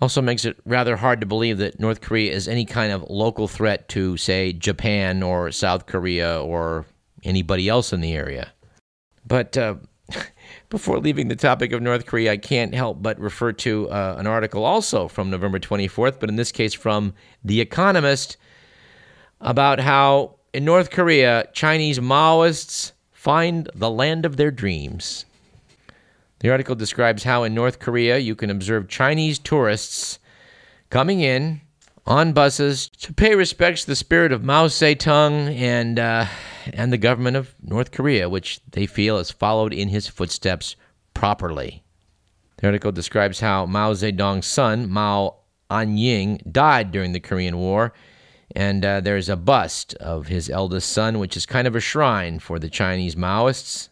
Also 0.00 0.22
makes 0.22 0.46
it 0.46 0.58
rather 0.64 0.96
hard 0.96 1.20
to 1.20 1.26
believe 1.26 1.58
that 1.58 1.78
North 1.78 2.00
Korea 2.00 2.32
is 2.32 2.48
any 2.48 2.64
kind 2.64 2.90
of 2.92 3.04
local 3.10 3.46
threat 3.46 3.90
to, 3.90 4.16
say, 4.16 4.54
Japan 4.54 5.22
or 5.22 5.52
South 5.52 5.84
Korea 5.84 6.42
or 6.42 6.86
anybody 7.22 7.68
else 7.68 7.92
in 7.92 8.00
the 8.00 8.14
area. 8.14 8.50
But 9.26 9.58
uh, 9.58 9.74
before 10.70 10.98
leaving 10.98 11.28
the 11.28 11.36
topic 11.36 11.72
of 11.72 11.82
North 11.82 12.06
Korea, 12.06 12.32
I 12.32 12.38
can't 12.38 12.74
help 12.74 13.02
but 13.02 13.20
refer 13.20 13.52
to 13.52 13.90
uh, 13.90 14.14
an 14.18 14.26
article 14.26 14.64
also 14.64 15.08
from 15.08 15.28
November 15.28 15.58
24th, 15.58 16.18
but 16.18 16.30
in 16.30 16.36
this 16.36 16.50
case 16.50 16.72
from 16.72 17.12
The 17.44 17.60
Economist, 17.60 18.38
about 19.42 19.80
how 19.80 20.39
in 20.52 20.64
North 20.64 20.90
Korea, 20.90 21.48
Chinese 21.52 21.98
Maoists 21.98 22.92
find 23.12 23.68
the 23.74 23.90
land 23.90 24.24
of 24.24 24.36
their 24.36 24.50
dreams. 24.50 25.24
The 26.40 26.50
article 26.50 26.74
describes 26.74 27.24
how 27.24 27.42
in 27.42 27.54
North 27.54 27.78
Korea 27.78 28.18
you 28.18 28.34
can 28.34 28.50
observe 28.50 28.88
Chinese 28.88 29.38
tourists 29.38 30.18
coming 30.88 31.20
in 31.20 31.60
on 32.06 32.32
buses 32.32 32.88
to 32.88 33.12
pay 33.12 33.34
respects 33.34 33.82
to 33.82 33.88
the 33.88 33.96
spirit 33.96 34.32
of 34.32 34.42
Mao 34.42 34.66
Zedong 34.66 35.54
and 35.54 35.98
uh, 35.98 36.26
and 36.72 36.92
the 36.92 36.98
government 36.98 37.36
of 37.36 37.54
North 37.62 37.92
Korea, 37.92 38.28
which 38.28 38.60
they 38.70 38.86
feel 38.86 39.18
has 39.18 39.30
followed 39.30 39.72
in 39.72 39.88
his 39.88 40.08
footsteps 40.08 40.76
properly. 41.14 41.84
The 42.56 42.66
article 42.66 42.92
describes 42.92 43.40
how 43.40 43.66
Mao 43.66 43.92
Zedong's 43.92 44.46
son 44.46 44.90
Mao 44.90 45.36
Anying 45.70 46.40
died 46.50 46.90
during 46.90 47.12
the 47.12 47.20
Korean 47.20 47.56
War, 47.58 47.92
and 48.54 48.84
uh, 48.84 49.00
there's 49.00 49.28
a 49.28 49.36
bust 49.36 49.94
of 49.94 50.26
his 50.26 50.50
eldest 50.50 50.90
son, 50.90 51.18
which 51.18 51.36
is 51.36 51.46
kind 51.46 51.66
of 51.66 51.76
a 51.76 51.80
shrine 51.80 52.38
for 52.38 52.58
the 52.58 52.70
Chinese 52.70 53.14
Maoists. 53.14 53.88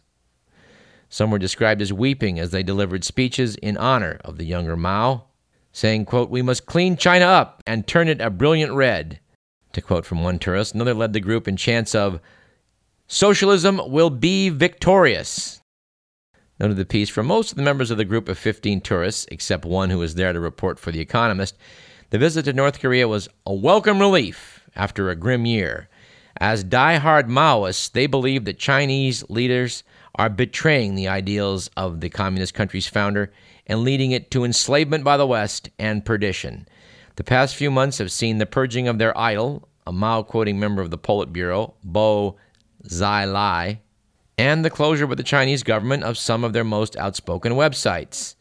Some 1.08 1.30
were 1.30 1.38
described 1.38 1.80
as 1.80 1.92
weeping 1.92 2.38
as 2.38 2.50
they 2.50 2.62
delivered 2.62 3.04
speeches 3.04 3.56
in 3.56 3.76
honor 3.76 4.20
of 4.24 4.36
the 4.36 4.44
younger 4.44 4.76
Mao, 4.76 5.24
saying, 5.72 6.04
quote, 6.04 6.28
We 6.28 6.42
must 6.42 6.66
clean 6.66 6.96
China 6.96 7.24
up 7.24 7.62
and 7.66 7.86
turn 7.86 8.08
it 8.08 8.20
a 8.20 8.30
brilliant 8.30 8.72
red. 8.72 9.20
To 9.72 9.80
quote 9.80 10.04
from 10.04 10.22
one 10.22 10.38
tourist, 10.38 10.74
another 10.74 10.94
led 10.94 11.12
the 11.12 11.20
group 11.20 11.46
in 11.46 11.56
chants 11.56 11.94
of, 11.94 12.20
Socialism 13.06 13.80
will 13.86 14.10
be 14.10 14.50
victorious. 14.50 15.62
Noted 16.60 16.76
the 16.76 16.84
piece 16.84 17.08
for 17.08 17.22
most 17.22 17.52
of 17.52 17.56
the 17.56 17.62
members 17.62 17.90
of 17.90 17.96
the 17.96 18.04
group 18.04 18.28
of 18.28 18.36
15 18.36 18.80
tourists, 18.82 19.26
except 19.30 19.64
one 19.64 19.88
who 19.90 19.98
was 19.98 20.14
there 20.14 20.32
to 20.32 20.40
report 20.40 20.78
for 20.78 20.90
The 20.92 21.00
Economist, 21.00 21.56
the 22.10 22.18
visit 22.18 22.44
to 22.44 22.52
North 22.52 22.80
Korea 22.80 23.06
was 23.06 23.28
a 23.44 23.52
welcome 23.52 23.98
relief 23.98 24.66
after 24.74 25.10
a 25.10 25.16
grim 25.16 25.44
year. 25.44 25.88
As 26.40 26.64
die-hard 26.64 27.28
Maoists, 27.28 27.90
they 27.90 28.06
believe 28.06 28.44
that 28.44 28.58
Chinese 28.58 29.28
leaders 29.28 29.82
are 30.14 30.30
betraying 30.30 30.94
the 30.94 31.08
ideals 31.08 31.68
of 31.76 32.00
the 32.00 32.08
communist 32.08 32.54
country's 32.54 32.86
founder 32.86 33.32
and 33.66 33.82
leading 33.82 34.12
it 34.12 34.30
to 34.30 34.44
enslavement 34.44 35.04
by 35.04 35.16
the 35.16 35.26
West 35.26 35.68
and 35.78 36.04
perdition. 36.04 36.66
The 37.16 37.24
past 37.24 37.56
few 37.56 37.70
months 37.70 37.98
have 37.98 38.12
seen 38.12 38.38
the 38.38 38.46
purging 38.46 38.88
of 38.88 38.98
their 38.98 39.16
idol, 39.18 39.68
a 39.86 39.92
Mao 39.92 40.22
quoting 40.22 40.58
member 40.58 40.80
of 40.80 40.90
the 40.90 40.98
Politburo, 40.98 41.74
Bo 41.84 42.36
Xilai, 42.86 43.80
and 44.38 44.64
the 44.64 44.70
closure 44.70 45.06
by 45.06 45.16
the 45.16 45.22
Chinese 45.22 45.62
government 45.62 46.04
of 46.04 46.16
some 46.16 46.44
of 46.44 46.52
their 46.52 46.64
most 46.64 46.96
outspoken 46.96 47.52
websites. 47.52 48.36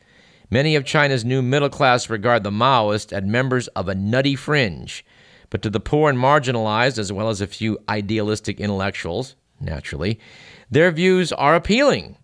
Many 0.50 0.75
of 0.75 0.86
China's 0.86 1.25
new 1.25 1.42
middle 1.42 1.70
class 1.70 2.10
regard 2.10 2.44
the 2.44 2.51
Maoists 2.51 3.12
as 3.12 3.24
members 3.24 3.68
of 3.70 3.89
a 3.89 3.96
nutty 3.96 4.36
fringe, 4.36 5.06
but 5.50 5.62
to 5.62 5.70
the 5.70 5.80
poor 5.80 6.10
and 6.10 6.18
marginalized, 6.18 6.98
as 6.98 7.12
well 7.12 7.30
as 7.30 7.42
a 7.42 7.48
few 7.48 7.77
idealistic 7.89 8.60
intellectuals, 8.60 9.36
naturally, 9.60 10.20
their 10.72 10.92
views 10.92 11.34
are 11.34 11.56
appealing. 11.56 12.18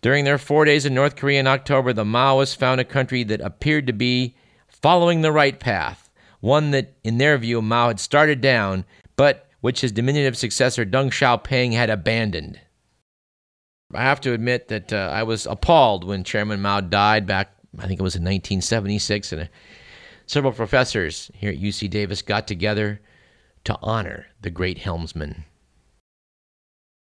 During 0.00 0.24
their 0.24 0.38
four 0.38 0.64
days 0.64 0.86
in 0.86 0.94
North 0.94 1.16
Korea 1.16 1.40
in 1.40 1.48
October, 1.48 1.92
the 1.92 2.04
Maoists 2.04 2.56
found 2.56 2.80
a 2.80 2.84
country 2.84 3.24
that 3.24 3.40
appeared 3.40 3.88
to 3.88 3.92
be 3.92 4.36
following 4.68 5.22
the 5.22 5.32
right 5.32 5.58
path, 5.58 6.08
one 6.38 6.70
that, 6.70 6.94
in 7.02 7.18
their 7.18 7.36
view, 7.38 7.60
Mao 7.62 7.88
had 7.88 7.98
started 7.98 8.40
down, 8.40 8.84
but 9.16 9.48
which 9.60 9.80
his 9.80 9.90
diminutive 9.90 10.36
successor 10.36 10.84
Deng 10.84 11.08
Xiaoping 11.08 11.72
had 11.72 11.90
abandoned. 11.90 12.60
I 13.92 14.02
have 14.02 14.20
to 14.22 14.32
admit 14.32 14.68
that 14.68 14.92
uh, 14.92 15.10
I 15.12 15.22
was 15.22 15.46
appalled 15.46 16.04
when 16.04 16.24
Chairman 16.24 16.60
Mao 16.60 16.80
died 16.80 17.26
back, 17.26 17.55
I 17.78 17.86
think 17.86 18.00
it 18.00 18.02
was 18.02 18.16
in 18.16 18.22
1976, 18.22 19.32
and 19.32 19.42
uh, 19.42 19.46
several 20.26 20.52
professors 20.52 21.30
here 21.34 21.50
at 21.50 21.58
UC 21.58 21.90
Davis 21.90 22.22
got 22.22 22.46
together 22.46 23.00
to 23.64 23.78
honor 23.82 24.26
the 24.40 24.50
great 24.50 24.78
helmsman. 24.78 25.44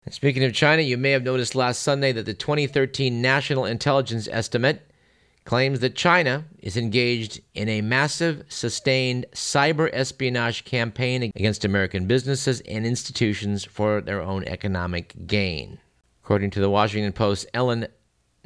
Speaking 0.08 0.44
of 0.44 0.54
China, 0.54 0.82
you 0.82 0.96
may 0.96 1.10
have 1.10 1.22
noticed 1.22 1.54
last 1.54 1.82
Sunday 1.82 2.12
that 2.12 2.26
the 2.26 2.34
2013 2.34 3.20
National 3.20 3.64
Intelligence 3.64 4.28
Estimate 4.30 4.90
claims 5.44 5.80
that 5.80 5.94
China 5.94 6.44
is 6.60 6.76
engaged 6.76 7.40
in 7.54 7.68
a 7.68 7.80
massive, 7.80 8.44
sustained 8.48 9.26
cyber 9.32 9.90
espionage 9.92 10.64
campaign 10.64 11.22
against 11.22 11.64
American 11.64 12.06
businesses 12.06 12.60
and 12.62 12.86
institutions 12.86 13.64
for 13.64 14.00
their 14.00 14.22
own 14.22 14.44
economic 14.44 15.14
gain. 15.26 15.78
According 16.22 16.50
to 16.50 16.60
the 16.60 16.70
Washington 16.70 17.12
Post's 17.12 17.46
Ellen 17.54 17.86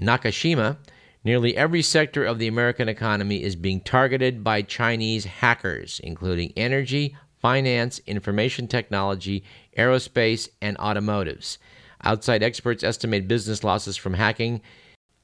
Nakashima, 0.01 0.77
nearly 1.25 1.57
every 1.57 1.83
sector 1.83 2.25
of 2.25 2.39
the 2.39 2.47
American 2.47 2.89
economy 2.89 3.43
is 3.43 3.57
being 3.57 3.81
targeted 3.81 4.45
by 4.45 4.63
Chinese 4.63 5.25
hackers, 5.25 6.01
including 6.05 6.53
energy, 6.57 7.17
finance, 7.41 8.01
information 8.07 8.69
technology, 8.69 9.43
aerospace, 9.77 10.49
and 10.63 10.77
automotives. 10.79 11.59
Outside 12.03 12.43
experts 12.43 12.85
estimate 12.85 13.27
business 13.27 13.65
losses 13.65 13.97
from 13.97 14.15
hacking 14.15 14.61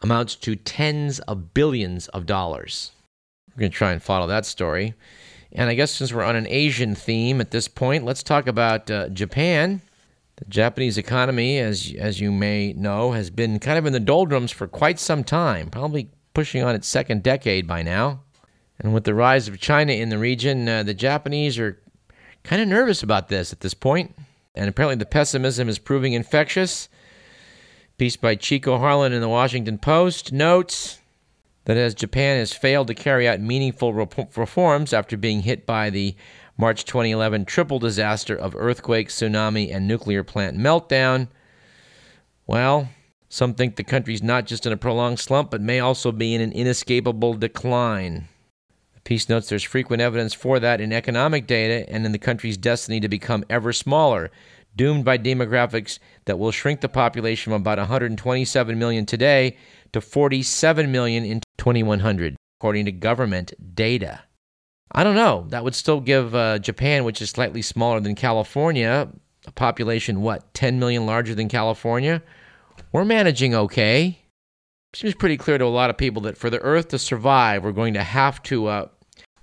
amounts 0.03 0.35
to 0.37 0.57
tens 0.57 1.19
of 1.21 1.53
billions 1.53 2.09
of 2.09 2.27
dollars. 2.27 2.93
We're 3.51 3.61
going 3.61 3.73
to 3.73 3.77
try 3.77 3.93
and 3.93 4.03
follow 4.03 4.27
that 4.29 4.47
story. 4.47 4.95
And 5.53 5.69
I 5.69 5.75
guess 5.75 5.91
since 5.91 6.13
we're 6.13 6.23
on 6.23 6.37
an 6.37 6.47
Asian 6.47 6.95
theme 6.95 7.41
at 7.41 7.51
this 7.51 7.69
point, 7.69 8.05
let's 8.05 8.23
talk 8.23 8.47
about 8.47 8.91
uh, 8.91 9.09
Japan. 9.09 9.83
The 10.41 10.47
Japanese 10.47 10.99
economy, 10.99 11.59
as, 11.59 11.95
as 11.99 12.21
you 12.21 12.33
may 12.33 12.73
know, 12.73 13.13
has 13.13 13.31
been 13.31 13.59
kind 13.59 13.79
of 13.79 13.87
in 13.87 13.93
the 13.93 14.01
doldrums 14.01 14.51
for 14.51 14.67
quite 14.67 14.99
some 14.99 15.23
time, 15.23 15.71
probably 15.71 16.11
pushing 16.35 16.63
on 16.63 16.75
its 16.75 16.89
second 16.89 17.23
decade 17.23 17.67
by 17.67 17.83
now. 17.83 18.21
And 18.79 18.95
with 18.95 19.05
the 19.05 19.15
rise 19.15 19.49
of 19.49 19.61
China 19.61 19.93
in 19.93 20.09
the 20.09 20.19
region, 20.19 20.67
uh, 20.67 20.83
the 20.83 20.95
Japanese 20.95 21.59
are 21.59 21.79
kind 22.43 22.63
of 22.63 22.69
nervous 22.69 23.03
about 23.03 23.29
this 23.29 23.53
at 23.53 23.61
this 23.61 23.75
point. 23.75 24.17
And 24.55 24.69
apparently 24.69 24.97
the 24.97 25.07
pessimism 25.07 25.69
is 25.69 25.79
proving 25.79 26.15
infectious. 26.15 26.89
Piece 27.99 28.17
by 28.17 28.35
Chico 28.35 28.79
Harlan 28.79 29.13
in 29.13 29.21
the 29.21 29.29
Washington 29.29 29.77
Post 29.77 30.33
notes 30.33 31.01
that 31.67 31.77
as 31.77 31.95
Japan 31.95 32.39
has 32.39 32.53
failed 32.53 32.87
to 32.87 32.95
carry 32.95 33.29
out 33.29 33.41
meaningful 33.41 33.93
reforms 33.93 34.95
after 34.95 35.19
being 35.19 35.43
hit 35.43 35.67
by 35.67 35.91
the 35.91 36.17
March 36.61 36.85
2011 36.85 37.47
triple 37.47 37.79
disaster 37.79 38.37
of 38.37 38.55
earthquake, 38.55 39.09
tsunami, 39.09 39.75
and 39.75 39.89
nuclear 39.89 40.23
plant 40.23 40.59
meltdown, 40.59 41.27
well, 42.47 42.91
some 43.31 43.55
think 43.55 43.77
the 43.77 43.83
country's 43.83 44.23
not 44.23 44.45
just 44.45 44.67
in 44.67 44.73
a 44.73 44.77
prolonged 44.77 45.19
slump, 45.19 45.51
but 45.51 45.63
may 45.63 45.81
also 45.81 46.13
be 46.13 46.35
in 46.35 46.43
an 46.43 46.53
inescapable 46.53 47.33
decline. 47.33 48.29
The 48.93 49.01
piece 49.01 49.27
notes 49.27 49.49
there's 49.49 49.63
frequent 49.63 50.03
evidence 50.03 50.35
for 50.35 50.61
that 50.61 50.83
in 50.83 50.93
economic 50.93 51.47
data 51.47 51.89
and 51.89 52.05
in 52.05 52.13
the 52.13 52.19
country's 52.19 52.59
destiny 52.59 53.01
to 53.01 53.09
become 53.09 53.43
ever 53.49 53.73
smaller, 53.73 54.31
doomed 54.77 55.07
by 55.07 55.17
demographics 55.17 55.99
that 56.27 56.39
will 56.39 56.53
shrink 56.53 56.83
the 56.83 56.91
population 56.91 57.53
from 57.53 57.63
about 57.63 57.79
127 57.79 58.79
million 58.79 59.07
today 59.07 59.57
to 59.95 60.03
47 60.03 60.93
million 60.93 61.25
in 61.25 61.41
2100, 61.57 62.37
according 62.59 62.85
to 62.85 62.93
government 62.93 63.55
data. 63.75 64.21
I 64.93 65.05
don't 65.05 65.15
know. 65.15 65.47
That 65.49 65.65
would 65.65 65.75
still 65.75 66.01
give 66.01 66.35
uh, 66.35 66.59
Japan, 66.59 67.05
which 67.05 67.23
is 67.23 67.31
slightly 67.31 67.63
smaller 67.63 68.01
than 68.01 68.15
California, 68.15 69.09
a 69.47 69.53
population, 69.53 70.23
what, 70.23 70.53
10 70.55 70.79
million 70.79 71.07
larger 71.07 71.35
than 71.35 71.49
California? 71.49 72.23
we're 72.93 73.05
managing 73.05 73.55
okay. 73.55 74.19
Seems 74.95 75.15
pretty 75.15 75.37
clear 75.37 75.59
to 75.59 75.65
a 75.65 75.67
lot 75.67 75.91
of 75.91 75.97
people 75.97 76.23
that 76.23 76.37
for 76.37 76.51
the 76.51 76.59
Earth 76.61 76.89
to 76.89 76.99
survive, 76.99 77.63
we're 77.63 77.73
going 77.73 77.95
to 77.95 78.03
have 78.03 78.43
to 78.45 78.67
uh, 78.67 78.89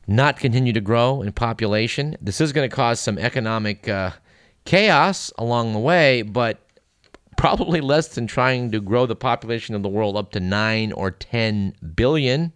not 0.08 0.38
continue 0.38 0.74
to 0.74 0.82
grow 0.82 1.22
in 1.22 1.32
population. 1.32 2.18
This 2.22 2.42
is 2.42 2.52
going 2.52 2.70
to 2.70 2.76
cause 2.76 3.00
some 3.00 3.18
economic 3.18 3.88
uh, 3.88 4.12
chaos 4.66 5.32
along 5.38 5.72
the 5.74 5.80
way, 5.80 6.22
but 6.22 6.60
probably 7.38 7.80
less 7.80 8.10
than 8.10 8.28
trying 8.28 8.72
to 8.72 8.82
grow 8.82 9.06
the 9.06 9.16
population 9.16 9.74
of 9.76 9.84
the 9.84 9.90
world 9.90 10.18
up 10.18 10.32
to 10.32 10.40
9 10.40 10.92
or 10.92 11.12
10 11.12 11.76
billion, 11.96 12.52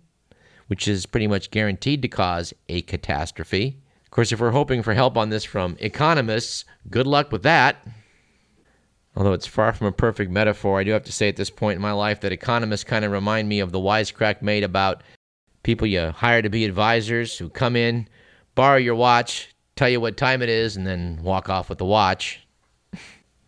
which 0.72 0.88
is 0.88 1.06
pretty 1.06 1.28
much 1.28 1.52
guaranteed 1.52 2.02
to 2.02 2.08
cause 2.08 2.54
a 2.70 2.82
catastrophe. 2.84 3.78
Of 4.06 4.12
course, 4.12 4.32
if 4.32 4.40
we're 4.40 4.52
hoping 4.52 4.82
for 4.84 4.94
help 4.94 5.18
on 5.18 5.30
this 5.30 5.44
from 5.44 5.76
economists, 5.82 6.64
good 6.90 7.06
luck 7.06 7.30
with 7.30 7.44
that. 7.44 7.86
Although 9.14 9.34
it's 9.34 9.46
far 9.46 9.74
from 9.74 9.88
a 9.88 9.92
perfect 9.92 10.32
metaphor, 10.32 10.80
I 10.80 10.86
do 10.86 10.92
have 10.92 11.04
to 11.04 11.12
say 11.12 11.28
at 11.28 11.36
this 11.36 11.50
point 11.50 11.76
in 11.76 11.82
my 11.82 11.92
life 11.92 12.22
that 12.22 12.32
economists 12.32 12.86
kind 12.86 13.04
of 13.04 13.12
remind 13.12 13.50
me 13.50 13.60
of 13.60 13.74
the 13.74 13.82
wisecrack 13.82 14.42
made 14.42 14.64
about 14.64 15.04
people 15.64 15.88
you 15.88 16.10
hire 16.12 16.42
to 16.42 16.48
be 16.48 16.64
advisors 16.64 17.38
who 17.38 17.50
come 17.50 17.76
in, 17.76 18.08
borrow 18.56 18.78
your 18.78 18.96
watch, 18.96 19.54
tell 19.76 19.90
you 19.90 20.00
what 20.00 20.16
time 20.16 20.42
it 20.42 20.48
is, 20.48 20.78
and 20.78 20.88
then 20.88 21.20
walk 21.22 21.50
off 21.50 21.68
with 21.68 21.80
the 21.80 21.86
watch. 21.86 22.48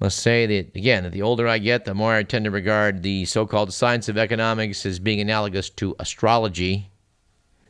Must 0.01 0.19
say 0.19 0.45
that, 0.45 0.75
again, 0.75 1.03
that 1.03 1.13
the 1.13 1.21
older 1.21 1.47
I 1.47 1.59
get, 1.59 1.85
the 1.85 1.93
more 1.93 2.15
I 2.15 2.23
tend 2.23 2.43
to 2.43 2.51
regard 2.51 3.01
the 3.01 3.23
so 3.23 3.47
called 3.47 3.71
science 3.71 4.09
of 4.09 4.17
economics 4.17 4.85
as 4.85 4.99
being 4.99 5.21
analogous 5.21 5.69
to 5.69 5.95
astrology, 5.99 6.89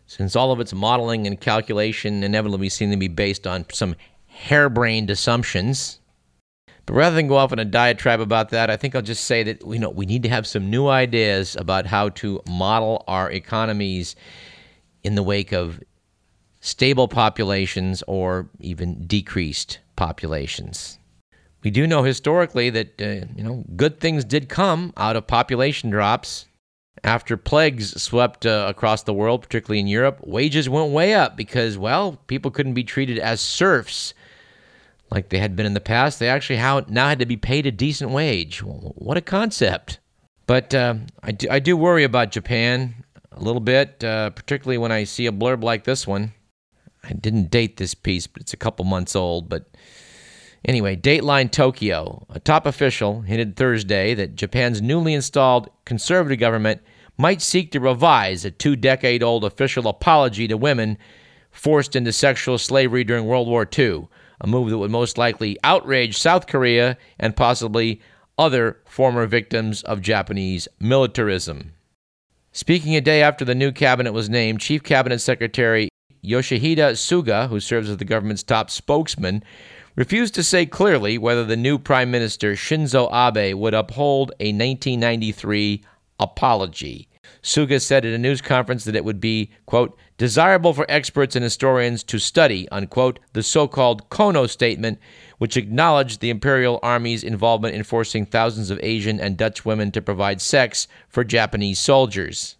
since 0.07 0.35
all 0.35 0.51
of 0.51 0.59
its 0.59 0.73
modeling 0.73 1.25
and 1.27 1.39
calculation 1.39 2.23
inevitably 2.23 2.69
seem 2.69 2.91
to 2.91 2.97
be 2.97 3.07
based 3.07 3.47
on 3.47 3.65
some 3.71 3.95
harebrained 4.27 5.09
assumptions. 5.09 5.99
But 6.85 6.95
rather 6.95 7.15
than 7.15 7.27
go 7.27 7.37
off 7.37 7.51
on 7.51 7.59
a 7.59 7.65
diatribe 7.65 8.19
about 8.19 8.49
that, 8.49 8.69
I 8.69 8.75
think 8.75 8.95
I'll 8.95 9.01
just 9.01 9.23
say 9.23 9.43
that 9.43 9.61
you 9.65 9.79
know 9.79 9.89
we 9.89 10.05
need 10.05 10.23
to 10.23 10.29
have 10.29 10.45
some 10.45 10.69
new 10.69 10.87
ideas 10.87 11.55
about 11.55 11.85
how 11.85 12.09
to 12.09 12.41
model 12.47 13.03
our 13.07 13.31
economies 13.31 14.15
in 15.03 15.15
the 15.15 15.23
wake 15.23 15.53
of 15.53 15.81
stable 16.59 17.07
populations 17.07 18.03
or 18.07 18.49
even 18.59 19.05
decreased 19.05 19.79
populations. 19.95 20.97
We 21.63 21.71
do 21.71 21.87
know 21.87 22.03
historically 22.03 22.69
that 22.71 23.01
uh, 23.01 23.27
you 23.35 23.43
know 23.43 23.63
good 23.75 23.99
things 23.99 24.25
did 24.25 24.49
come 24.49 24.93
out 24.97 25.15
of 25.15 25.25
population 25.27 25.89
drops. 25.89 26.47
After 27.03 27.37
plagues 27.37 28.01
swept 28.01 28.45
uh, 28.45 28.65
across 28.69 29.03
the 29.03 29.13
world, 29.13 29.41
particularly 29.41 29.79
in 29.79 29.87
Europe, 29.87 30.19
wages 30.23 30.69
went 30.69 30.91
way 30.91 31.13
up 31.13 31.35
because 31.35 31.77
well, 31.77 32.19
people 32.27 32.51
couldn't 32.51 32.75
be 32.75 32.83
treated 32.83 33.19
as 33.19 33.41
serfs 33.41 34.13
like 35.09 35.29
they 35.29 35.39
had 35.39 35.55
been 35.55 35.65
in 35.65 35.73
the 35.73 35.79
past. 35.79 36.19
They 36.19 36.29
actually 36.29 36.57
now 36.57 37.07
had 37.07 37.19
to 37.19 37.25
be 37.25 37.37
paid 37.37 37.65
a 37.65 37.71
decent 37.71 38.11
wage. 38.11 38.59
What 38.59 39.17
a 39.17 39.21
concept. 39.21 39.99
But 40.45 40.73
uh, 40.73 40.95
I, 41.21 41.31
do, 41.31 41.47
I 41.49 41.59
do 41.59 41.77
worry 41.77 42.03
about 42.03 42.31
Japan 42.31 42.95
a 43.31 43.39
little 43.39 43.61
bit, 43.61 44.03
uh, 44.03 44.31
particularly 44.31 44.77
when 44.77 44.91
I 44.91 45.03
see 45.03 45.25
a 45.25 45.31
blurb 45.31 45.63
like 45.63 45.83
this 45.83 46.05
one. 46.05 46.33
I 47.03 47.13
didn't 47.13 47.51
date 47.51 47.77
this 47.77 47.93
piece, 47.93 48.27
but 48.27 48.41
it's 48.41 48.53
a 48.53 48.57
couple 48.57 48.85
months 48.85 49.15
old. 49.15 49.49
But 49.49 49.65
anyway, 50.65 50.95
Dateline 50.95 51.51
Tokyo. 51.51 52.25
A 52.29 52.39
top 52.39 52.65
official 52.65 53.21
hinted 53.21 53.55
Thursday 53.55 54.13
that 54.13 54.35
Japan's 54.35 54.81
newly 54.81 55.13
installed 55.13 55.69
conservative 55.85 56.39
government 56.39 56.81
might 57.17 57.41
seek 57.41 57.71
to 57.71 57.79
revise 57.79 58.43
a 58.45 58.51
two 58.51 58.75
decade 58.75 59.23
old 59.23 59.43
official 59.43 59.87
apology 59.87 60.47
to 60.47 60.57
women 60.57 60.97
forced 61.51 61.95
into 61.95 62.11
sexual 62.11 62.57
slavery 62.57 63.03
during 63.03 63.25
World 63.25 63.47
War 63.47 63.67
II 63.77 64.07
a 64.43 64.47
move 64.47 64.69
that 64.69 64.77
would 64.77 64.91
most 64.91 65.17
likely 65.17 65.57
outrage 65.63 66.17
South 66.17 66.47
Korea 66.47 66.97
and 67.17 67.35
possibly 67.35 68.01
other 68.37 68.77
former 68.85 69.25
victims 69.25 69.81
of 69.83 70.01
Japanese 70.01 70.67
militarism. 70.79 71.71
Speaking 72.51 72.95
a 72.95 73.01
day 73.01 73.21
after 73.23 73.45
the 73.45 73.55
new 73.55 73.71
cabinet 73.71 74.11
was 74.11 74.29
named, 74.29 74.59
Chief 74.59 74.83
Cabinet 74.83 75.19
Secretary 75.19 75.89
Yoshihide 76.23 76.77
Suga, 76.77 77.47
who 77.49 77.59
serves 77.59 77.89
as 77.89 77.97
the 77.97 78.05
government's 78.05 78.43
top 78.43 78.69
spokesman, 78.69 79.43
refused 79.95 80.33
to 80.35 80.43
say 80.43 80.65
clearly 80.65 81.17
whether 81.17 81.45
the 81.45 81.57
new 81.57 81.77
Prime 81.77 82.09
Minister 82.11 82.53
Shinzo 82.53 83.09
Abe 83.11 83.57
would 83.57 83.73
uphold 83.73 84.31
a 84.39 84.51
1993 84.51 85.83
apology. 86.19 87.07
Suga 87.41 87.81
said 87.81 88.05
at 88.05 88.13
a 88.13 88.17
news 88.17 88.41
conference 88.41 88.85
that 88.85 88.95
it 88.95 89.03
would 89.03 89.19
be, 89.19 89.51
quote, 89.65 89.97
desirable 90.17 90.73
for 90.73 90.85
experts 90.87 91.35
and 91.35 91.43
historians 91.43 92.03
to 92.03 92.17
study, 92.17 92.69
unquote, 92.69 93.19
the 93.33 93.43
so 93.43 93.67
called 93.67 94.09
Kono 94.09 94.49
Statement, 94.49 94.97
which 95.39 95.57
acknowledged 95.57 96.21
the 96.21 96.29
Imperial 96.29 96.79
Army's 96.81 97.23
involvement 97.23 97.75
in 97.75 97.83
forcing 97.83 98.25
thousands 98.25 98.69
of 98.69 98.79
Asian 98.81 99.19
and 99.19 99.35
Dutch 99.35 99.65
women 99.65 99.91
to 99.91 100.01
provide 100.01 100.41
sex 100.41 100.87
for 101.09 101.23
Japanese 101.25 101.79
soldiers. 101.79 102.55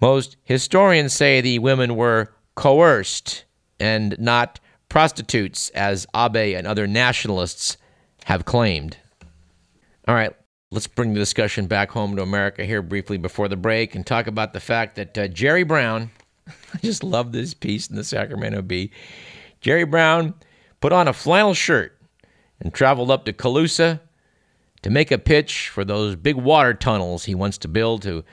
Most 0.00 0.36
historians 0.42 1.12
say 1.12 1.40
the 1.40 1.60
women 1.60 1.94
were 1.94 2.32
coerced 2.56 3.44
and 3.78 4.16
not 4.18 4.58
prostitutes, 4.88 5.68
as 5.70 6.06
Abe 6.14 6.56
and 6.56 6.66
other 6.66 6.86
nationalists 6.86 7.76
have 8.24 8.44
claimed. 8.44 8.96
All 10.06 10.14
right, 10.14 10.34
let's 10.70 10.86
bring 10.86 11.14
the 11.14 11.20
discussion 11.20 11.66
back 11.66 11.90
home 11.90 12.16
to 12.16 12.22
America 12.22 12.64
here 12.64 12.82
briefly 12.82 13.18
before 13.18 13.48
the 13.48 13.56
break 13.56 13.94
and 13.94 14.06
talk 14.06 14.26
about 14.26 14.52
the 14.52 14.60
fact 14.60 14.96
that 14.96 15.16
uh, 15.18 15.28
Jerry 15.28 15.62
Brown 15.62 16.10
I 16.74 16.78
just 16.78 17.04
love 17.04 17.32
this 17.32 17.54
piece 17.54 17.88
in 17.88 17.96
the 17.96 18.04
Sacramento 18.04 18.62
Bee. 18.62 18.90
Jerry 19.60 19.84
Brown 19.84 20.34
put 20.80 20.92
on 20.92 21.08
a 21.08 21.12
flannel 21.12 21.54
shirt 21.54 21.96
and 22.60 22.72
traveled 22.72 23.10
up 23.10 23.24
to 23.24 23.32
Colusa 23.32 24.00
to 24.82 24.90
make 24.90 25.10
a 25.10 25.18
pitch 25.18 25.68
for 25.68 25.84
those 25.84 26.16
big 26.16 26.36
water 26.36 26.74
tunnels 26.74 27.24
he 27.24 27.34
wants 27.34 27.58
to 27.58 27.68
build 27.68 28.02
to 28.02 28.24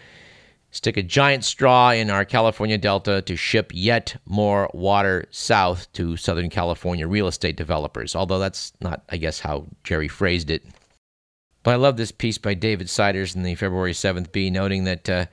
stick 0.75 0.97
a 0.97 1.03
giant 1.03 1.45
straw 1.45 1.91
in 1.91 2.09
our 2.09 2.25
California 2.25 2.77
Delta 2.77 3.21
to 3.21 3.37
ship 3.37 3.71
yet 3.73 4.17
more 4.25 4.69
water 4.73 5.25
south 5.31 5.91
to 5.93 6.17
Southern 6.17 6.49
California 6.49 7.07
real 7.07 7.27
estate 7.27 7.55
developers. 7.55 8.13
Although 8.13 8.39
that's 8.39 8.73
not, 8.81 9.03
I 9.09 9.15
guess, 9.15 9.39
how 9.39 9.67
Jerry 9.85 10.09
phrased 10.09 10.51
it. 10.51 10.65
But 11.63 11.71
I 11.71 11.75
love 11.77 11.95
this 11.95 12.11
piece 12.11 12.37
by 12.37 12.55
David 12.55 12.89
Siders 12.89 13.35
in 13.35 13.43
the 13.43 13.55
February 13.55 13.93
7th 13.93 14.33
Bee, 14.33 14.49
noting 14.49 14.83
that 14.83 15.09
uh, 15.09 15.25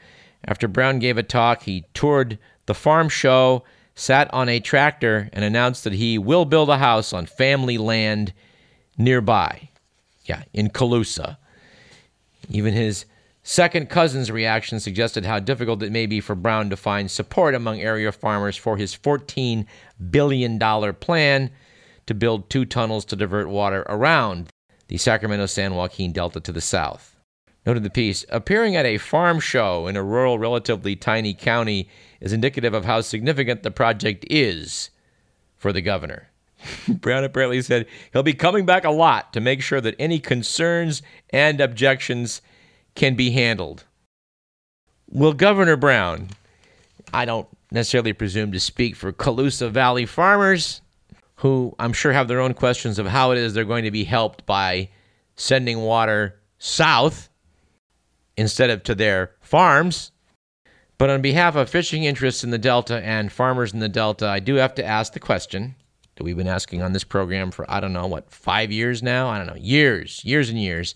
after 0.45 0.69
Brown 0.69 1.01
gave 1.01 1.19
a 1.19 1.25
talk, 1.25 1.65
he 1.65 1.87
toured 1.93 2.39
the 2.67 2.75
farm 2.75 3.09
show, 3.09 3.65
sat 3.97 4.33
on 4.33 4.49
a 4.49 4.61
tractor, 4.61 5.29
and 5.33 5.45
announced 5.45 5.83
that 5.83 5.95
he 5.95 6.19
will 6.19 6.45
build 6.45 6.71
a 6.71 6.79
house 6.79 7.13
on 7.13 7.27
family 7.27 7.79
land 7.79 8.33
nearby. 8.97 9.71
Yeah, 10.25 10.45
in 10.53 10.71
Colusa. 10.71 11.37
Even 12.49 12.75
his 12.75 13.07
second 13.43 13.89
cousin's 13.89 14.31
reaction 14.31 14.81
suggested 14.81 15.25
how 15.25 15.39
difficult 15.39 15.83
it 15.83 15.93
may 15.93 16.07
be 16.07 16.21
for 16.21 16.35
Brown 16.35 16.71
to 16.71 16.77
find 16.77 17.11
support 17.11 17.55
among 17.55 17.81
area 17.81 18.13
farmers 18.13 18.57
for 18.57 18.77
his 18.77 18.97
$14 18.97 19.67
billion 20.11 20.59
plan 20.95 21.51
to 22.07 22.15
build 22.15 22.49
two 22.49 22.65
tunnels 22.65 23.05
to 23.07 23.17
divert 23.17 23.49
water 23.49 23.85
around 23.89 24.49
the 24.89 24.97
Sacramento 24.97 25.47
San 25.47 25.75
Joaquin 25.75 26.13
Delta 26.13 26.41
to 26.41 26.53
the 26.53 26.61
south. 26.61 27.17
Noted 27.65 27.85
the 27.85 27.91
piece 27.91 28.25
appearing 28.29 28.75
at 28.75 28.87
a 28.87 28.99
farm 28.99 29.39
show 29.39 29.87
in 29.87 29.97
a 29.97 30.03
rural, 30.03 30.39
relatively 30.39 30.97
tiny 30.97 31.33
county 31.33 31.89
is 32.21 32.33
indicative 32.33 32.75
of 32.75 32.85
how 32.85 33.01
significant 33.01 33.63
the 33.63 33.71
project 33.71 34.25
is 34.29 34.91
for 35.57 35.73
the 35.73 35.81
governor. 35.81 36.29
Brown 36.89 37.25
apparently 37.25 37.63
said 37.63 37.87
he'll 38.13 38.23
be 38.23 38.35
coming 38.35 38.67
back 38.67 38.85
a 38.85 38.91
lot 38.91 39.33
to 39.33 39.41
make 39.41 39.63
sure 39.63 39.81
that 39.81 39.95
any 39.99 40.19
concerns 40.19 41.03
and 41.31 41.61
objections 41.61 42.43
can 42.95 43.15
be 43.15 43.31
handled. 43.31 43.85
Will 45.09 45.33
Governor 45.33 45.77
Brown, 45.77 46.29
I 47.13 47.25
don't 47.25 47.49
necessarily 47.71 48.13
presume 48.13 48.53
to 48.53 48.61
speak 48.61 48.97
for 48.97 49.13
Colusa 49.13 49.71
Valley 49.71 50.07
farmers, 50.07 50.81
who 51.37 51.75
I'm 51.79 51.93
sure 51.93 52.13
have 52.13 52.29
their 52.29 52.41
own 52.41 52.55
questions 52.55 52.99
of 52.99 53.07
how 53.07 53.33
it 53.33 53.39
is 53.39 53.55
they're 53.55 53.65
going 53.65 53.85
to 53.85 53.91
be 53.91 54.05
helped 54.05 54.47
by 54.47 54.89
sending 55.37 55.81
water 55.81 56.39
south 56.59 57.29
instead 58.37 58.71
of 58.71 58.83
to 58.85 58.95
their 58.95 59.33
farms. 59.41 60.13
But 60.99 61.11
on 61.11 61.21
behalf 61.21 61.57
of 61.57 61.69
fishing 61.69 62.05
interests 62.05 62.45
in 62.45 62.51
the 62.51 62.59
Delta 62.59 63.03
and 63.03 63.33
farmers 63.33 63.73
in 63.73 63.81
the 63.81 63.89
Delta, 63.89 64.29
I 64.29 64.39
do 64.39 64.55
have 64.55 64.75
to 64.77 64.85
ask 64.85 65.13
the 65.13 65.21
question 65.21 65.75
that 66.15 66.23
we've 66.23 66.37
been 66.37 66.47
asking 66.47 66.83
on 66.83 66.93
this 66.93 67.05
program 67.05 67.51
for, 67.51 67.69
I 67.71 67.81
don't 67.81 67.93
know, 67.93 68.07
what, 68.07 68.31
five 68.31 68.71
years 68.71 69.03
now? 69.03 69.29
I 69.29 69.39
don't 69.39 69.49
know, 69.49 69.57
years, 69.57 70.25
years 70.25 70.49
and 70.49 70.61
years. 70.61 70.95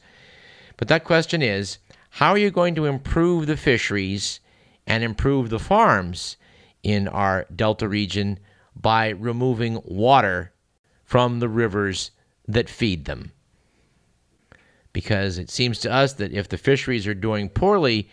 But 0.76 0.88
that 0.88 1.04
question 1.04 1.42
is 1.42 1.78
how 2.16 2.30
are 2.30 2.38
you 2.38 2.50
going 2.50 2.74
to 2.74 2.86
improve 2.86 3.46
the 3.46 3.58
fisheries 3.58 4.40
and 4.86 5.04
improve 5.04 5.50
the 5.50 5.58
farms 5.58 6.38
in 6.82 7.08
our 7.08 7.44
Delta 7.54 7.86
region 7.86 8.38
by 8.74 9.10
removing 9.10 9.82
water 9.84 10.50
from 11.04 11.40
the 11.40 11.48
rivers 11.50 12.12
that 12.48 12.70
feed 12.70 13.04
them? 13.04 13.32
Because 14.94 15.36
it 15.36 15.50
seems 15.50 15.78
to 15.80 15.92
us 15.92 16.14
that 16.14 16.32
if 16.32 16.48
the 16.48 16.56
fisheries 16.56 17.06
are 17.06 17.12
doing 17.12 17.50
poorly, 17.50 18.08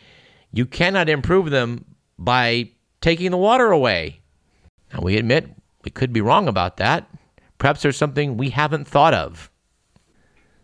you 0.51 0.65
cannot 0.65 1.07
improve 1.07 1.49
them 1.49 1.85
by 2.19 2.71
taking 2.99 3.31
the 3.31 3.37
water 3.37 3.71
away. 3.71 4.19
Now, 4.93 4.99
we 5.01 5.15
admit 5.15 5.47
we 5.85 5.91
could 5.91 6.11
be 6.11 6.19
wrong 6.19 6.49
about 6.49 6.75
that. 6.75 7.09
Perhaps 7.57 7.83
there's 7.83 7.95
something 7.95 8.35
we 8.35 8.49
haven't 8.49 8.85
thought 8.85 9.13
of. 9.13 9.49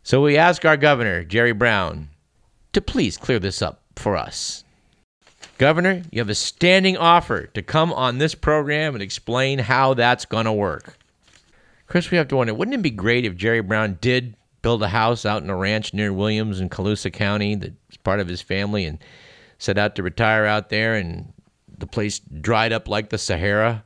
So 0.04 0.22
we 0.22 0.36
ask 0.36 0.66
our 0.66 0.76
governor, 0.76 1.24
Jerry 1.24 1.54
Brown, 1.54 2.10
to 2.74 2.82
please 2.82 3.18
clear 3.18 3.40
this 3.40 3.62
up 3.62 3.82
for 3.96 4.16
us. 4.18 4.64
Governor, 5.58 6.04
you 6.12 6.20
have 6.20 6.30
a 6.30 6.36
standing 6.36 6.98
offer 6.98 7.48
to 7.48 7.62
come 7.62 7.92
on 7.94 8.18
this 8.18 8.36
program 8.36 8.94
and 8.94 9.04
explain 9.04 9.60
how 9.60 9.94
that's 9.94 10.26
going 10.26 10.46
to 10.46 10.54
work. 10.54 10.98
Chris, 11.88 12.12
we 12.12 12.18
have 12.18 12.28
to 12.30 12.36
wonder 12.36 12.54
wouldn't 12.54 12.76
it 12.76 12.82
be 12.82 12.90
great 12.92 13.26
if 13.26 13.36
Jerry 13.36 13.62
Brown 13.62 13.98
did 14.00 14.36
build 14.62 14.84
a 14.84 14.90
house 14.90 15.26
out 15.26 15.44
in 15.44 15.50
a 15.50 15.56
ranch 15.56 15.94
near 15.94 16.14
Williams 16.14 16.60
in 16.60 16.70
Colusa 16.70 17.12
County 17.12 17.56
that's 17.56 17.98
part 18.04 18.20
of 18.20 18.28
his 18.28 18.42
family 18.42 18.86
and 18.86 19.00
set 19.58 19.78
out 19.78 19.96
to 19.96 20.04
retire 20.04 20.46
out 20.46 20.70
there 20.70 20.96
and 20.96 21.34
the 21.78 21.88
place 21.88 22.20
dried 22.20 22.74
up 22.74 22.88
like 22.88 23.10
the 23.10 23.18
Sahara? 23.18 23.84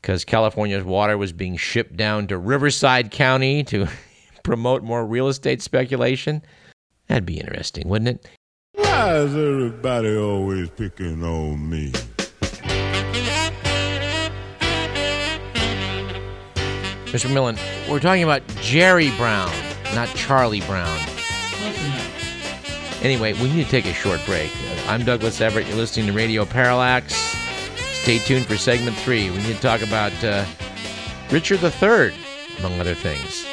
because 0.00 0.24
California's 0.24 0.84
water 0.84 1.18
was 1.18 1.32
being 1.32 1.56
shipped 1.56 1.96
down 1.96 2.26
to 2.28 2.38
Riverside 2.38 3.10
County 3.10 3.64
to 3.64 3.88
promote 4.42 4.82
more 4.82 5.04
real 5.04 5.28
estate 5.28 5.60
speculation. 5.60 6.42
That'd 7.08 7.26
be 7.26 7.40
interesting, 7.40 7.88
wouldn't 7.88 8.08
it? 8.08 8.28
Why 8.74 9.16
is 9.16 9.32
everybody 9.34 10.16
always 10.16 10.68
picking 10.70 11.22
on 11.24 11.68
me? 11.70 11.92
Mr. 17.06 17.32
Millen, 17.32 17.56
we're 17.88 18.00
talking 18.00 18.22
about 18.22 18.42
Jerry 18.60 19.10
Brown, 19.16 19.50
not 19.94 20.08
Charlie 20.10 20.60
Brown. 20.60 20.98
Anyway, 23.00 23.32
we 23.34 23.50
need 23.50 23.64
to 23.64 23.70
take 23.70 23.86
a 23.86 23.94
short 23.94 24.20
break. 24.26 24.52
I'm 24.86 25.04
Douglas 25.04 25.40
Everett. 25.40 25.66
You're 25.66 25.76
listening 25.76 26.06
to 26.08 26.12
Radio 26.12 26.44
Parallax. 26.44 27.14
Stay 28.02 28.18
tuned 28.18 28.44
for 28.46 28.58
segment 28.58 28.96
three. 28.96 29.30
We 29.30 29.36
need 29.38 29.56
to 29.56 29.60
talk 29.62 29.80
about 29.82 30.12
uh, 30.22 30.44
Richard 31.30 31.62
III, 31.62 32.12
among 32.58 32.78
other 32.78 32.94
things. 32.94 33.47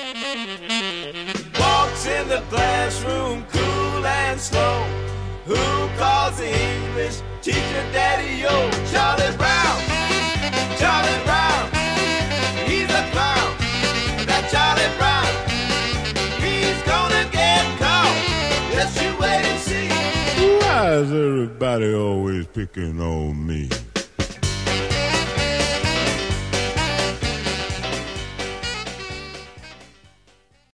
Teacher 7.45 7.85
Daddy 7.93 8.41
Yo? 8.41 8.49
Charlie 8.91 9.37
Brown, 9.37 9.77
Charlie 10.79 11.21
Brown, 11.25 11.69
he's 12.65 12.89
a 12.89 13.05
clown. 13.13 13.49
That 14.25 14.49
Charlie 14.49 14.89
Brown, 14.97 15.29
he's 16.41 16.81
gonna 16.89 17.29
get 17.31 17.63
caught. 17.77 18.17
Just 18.73 18.99
you 18.99 19.15
wait 19.19 19.45
and 19.45 19.59
see. 19.59 19.89
Why 20.57 20.93
is 20.95 21.11
everybody 21.11 21.93
always 21.93 22.47
picking 22.47 22.99
on 22.99 23.45
me? 23.45 23.69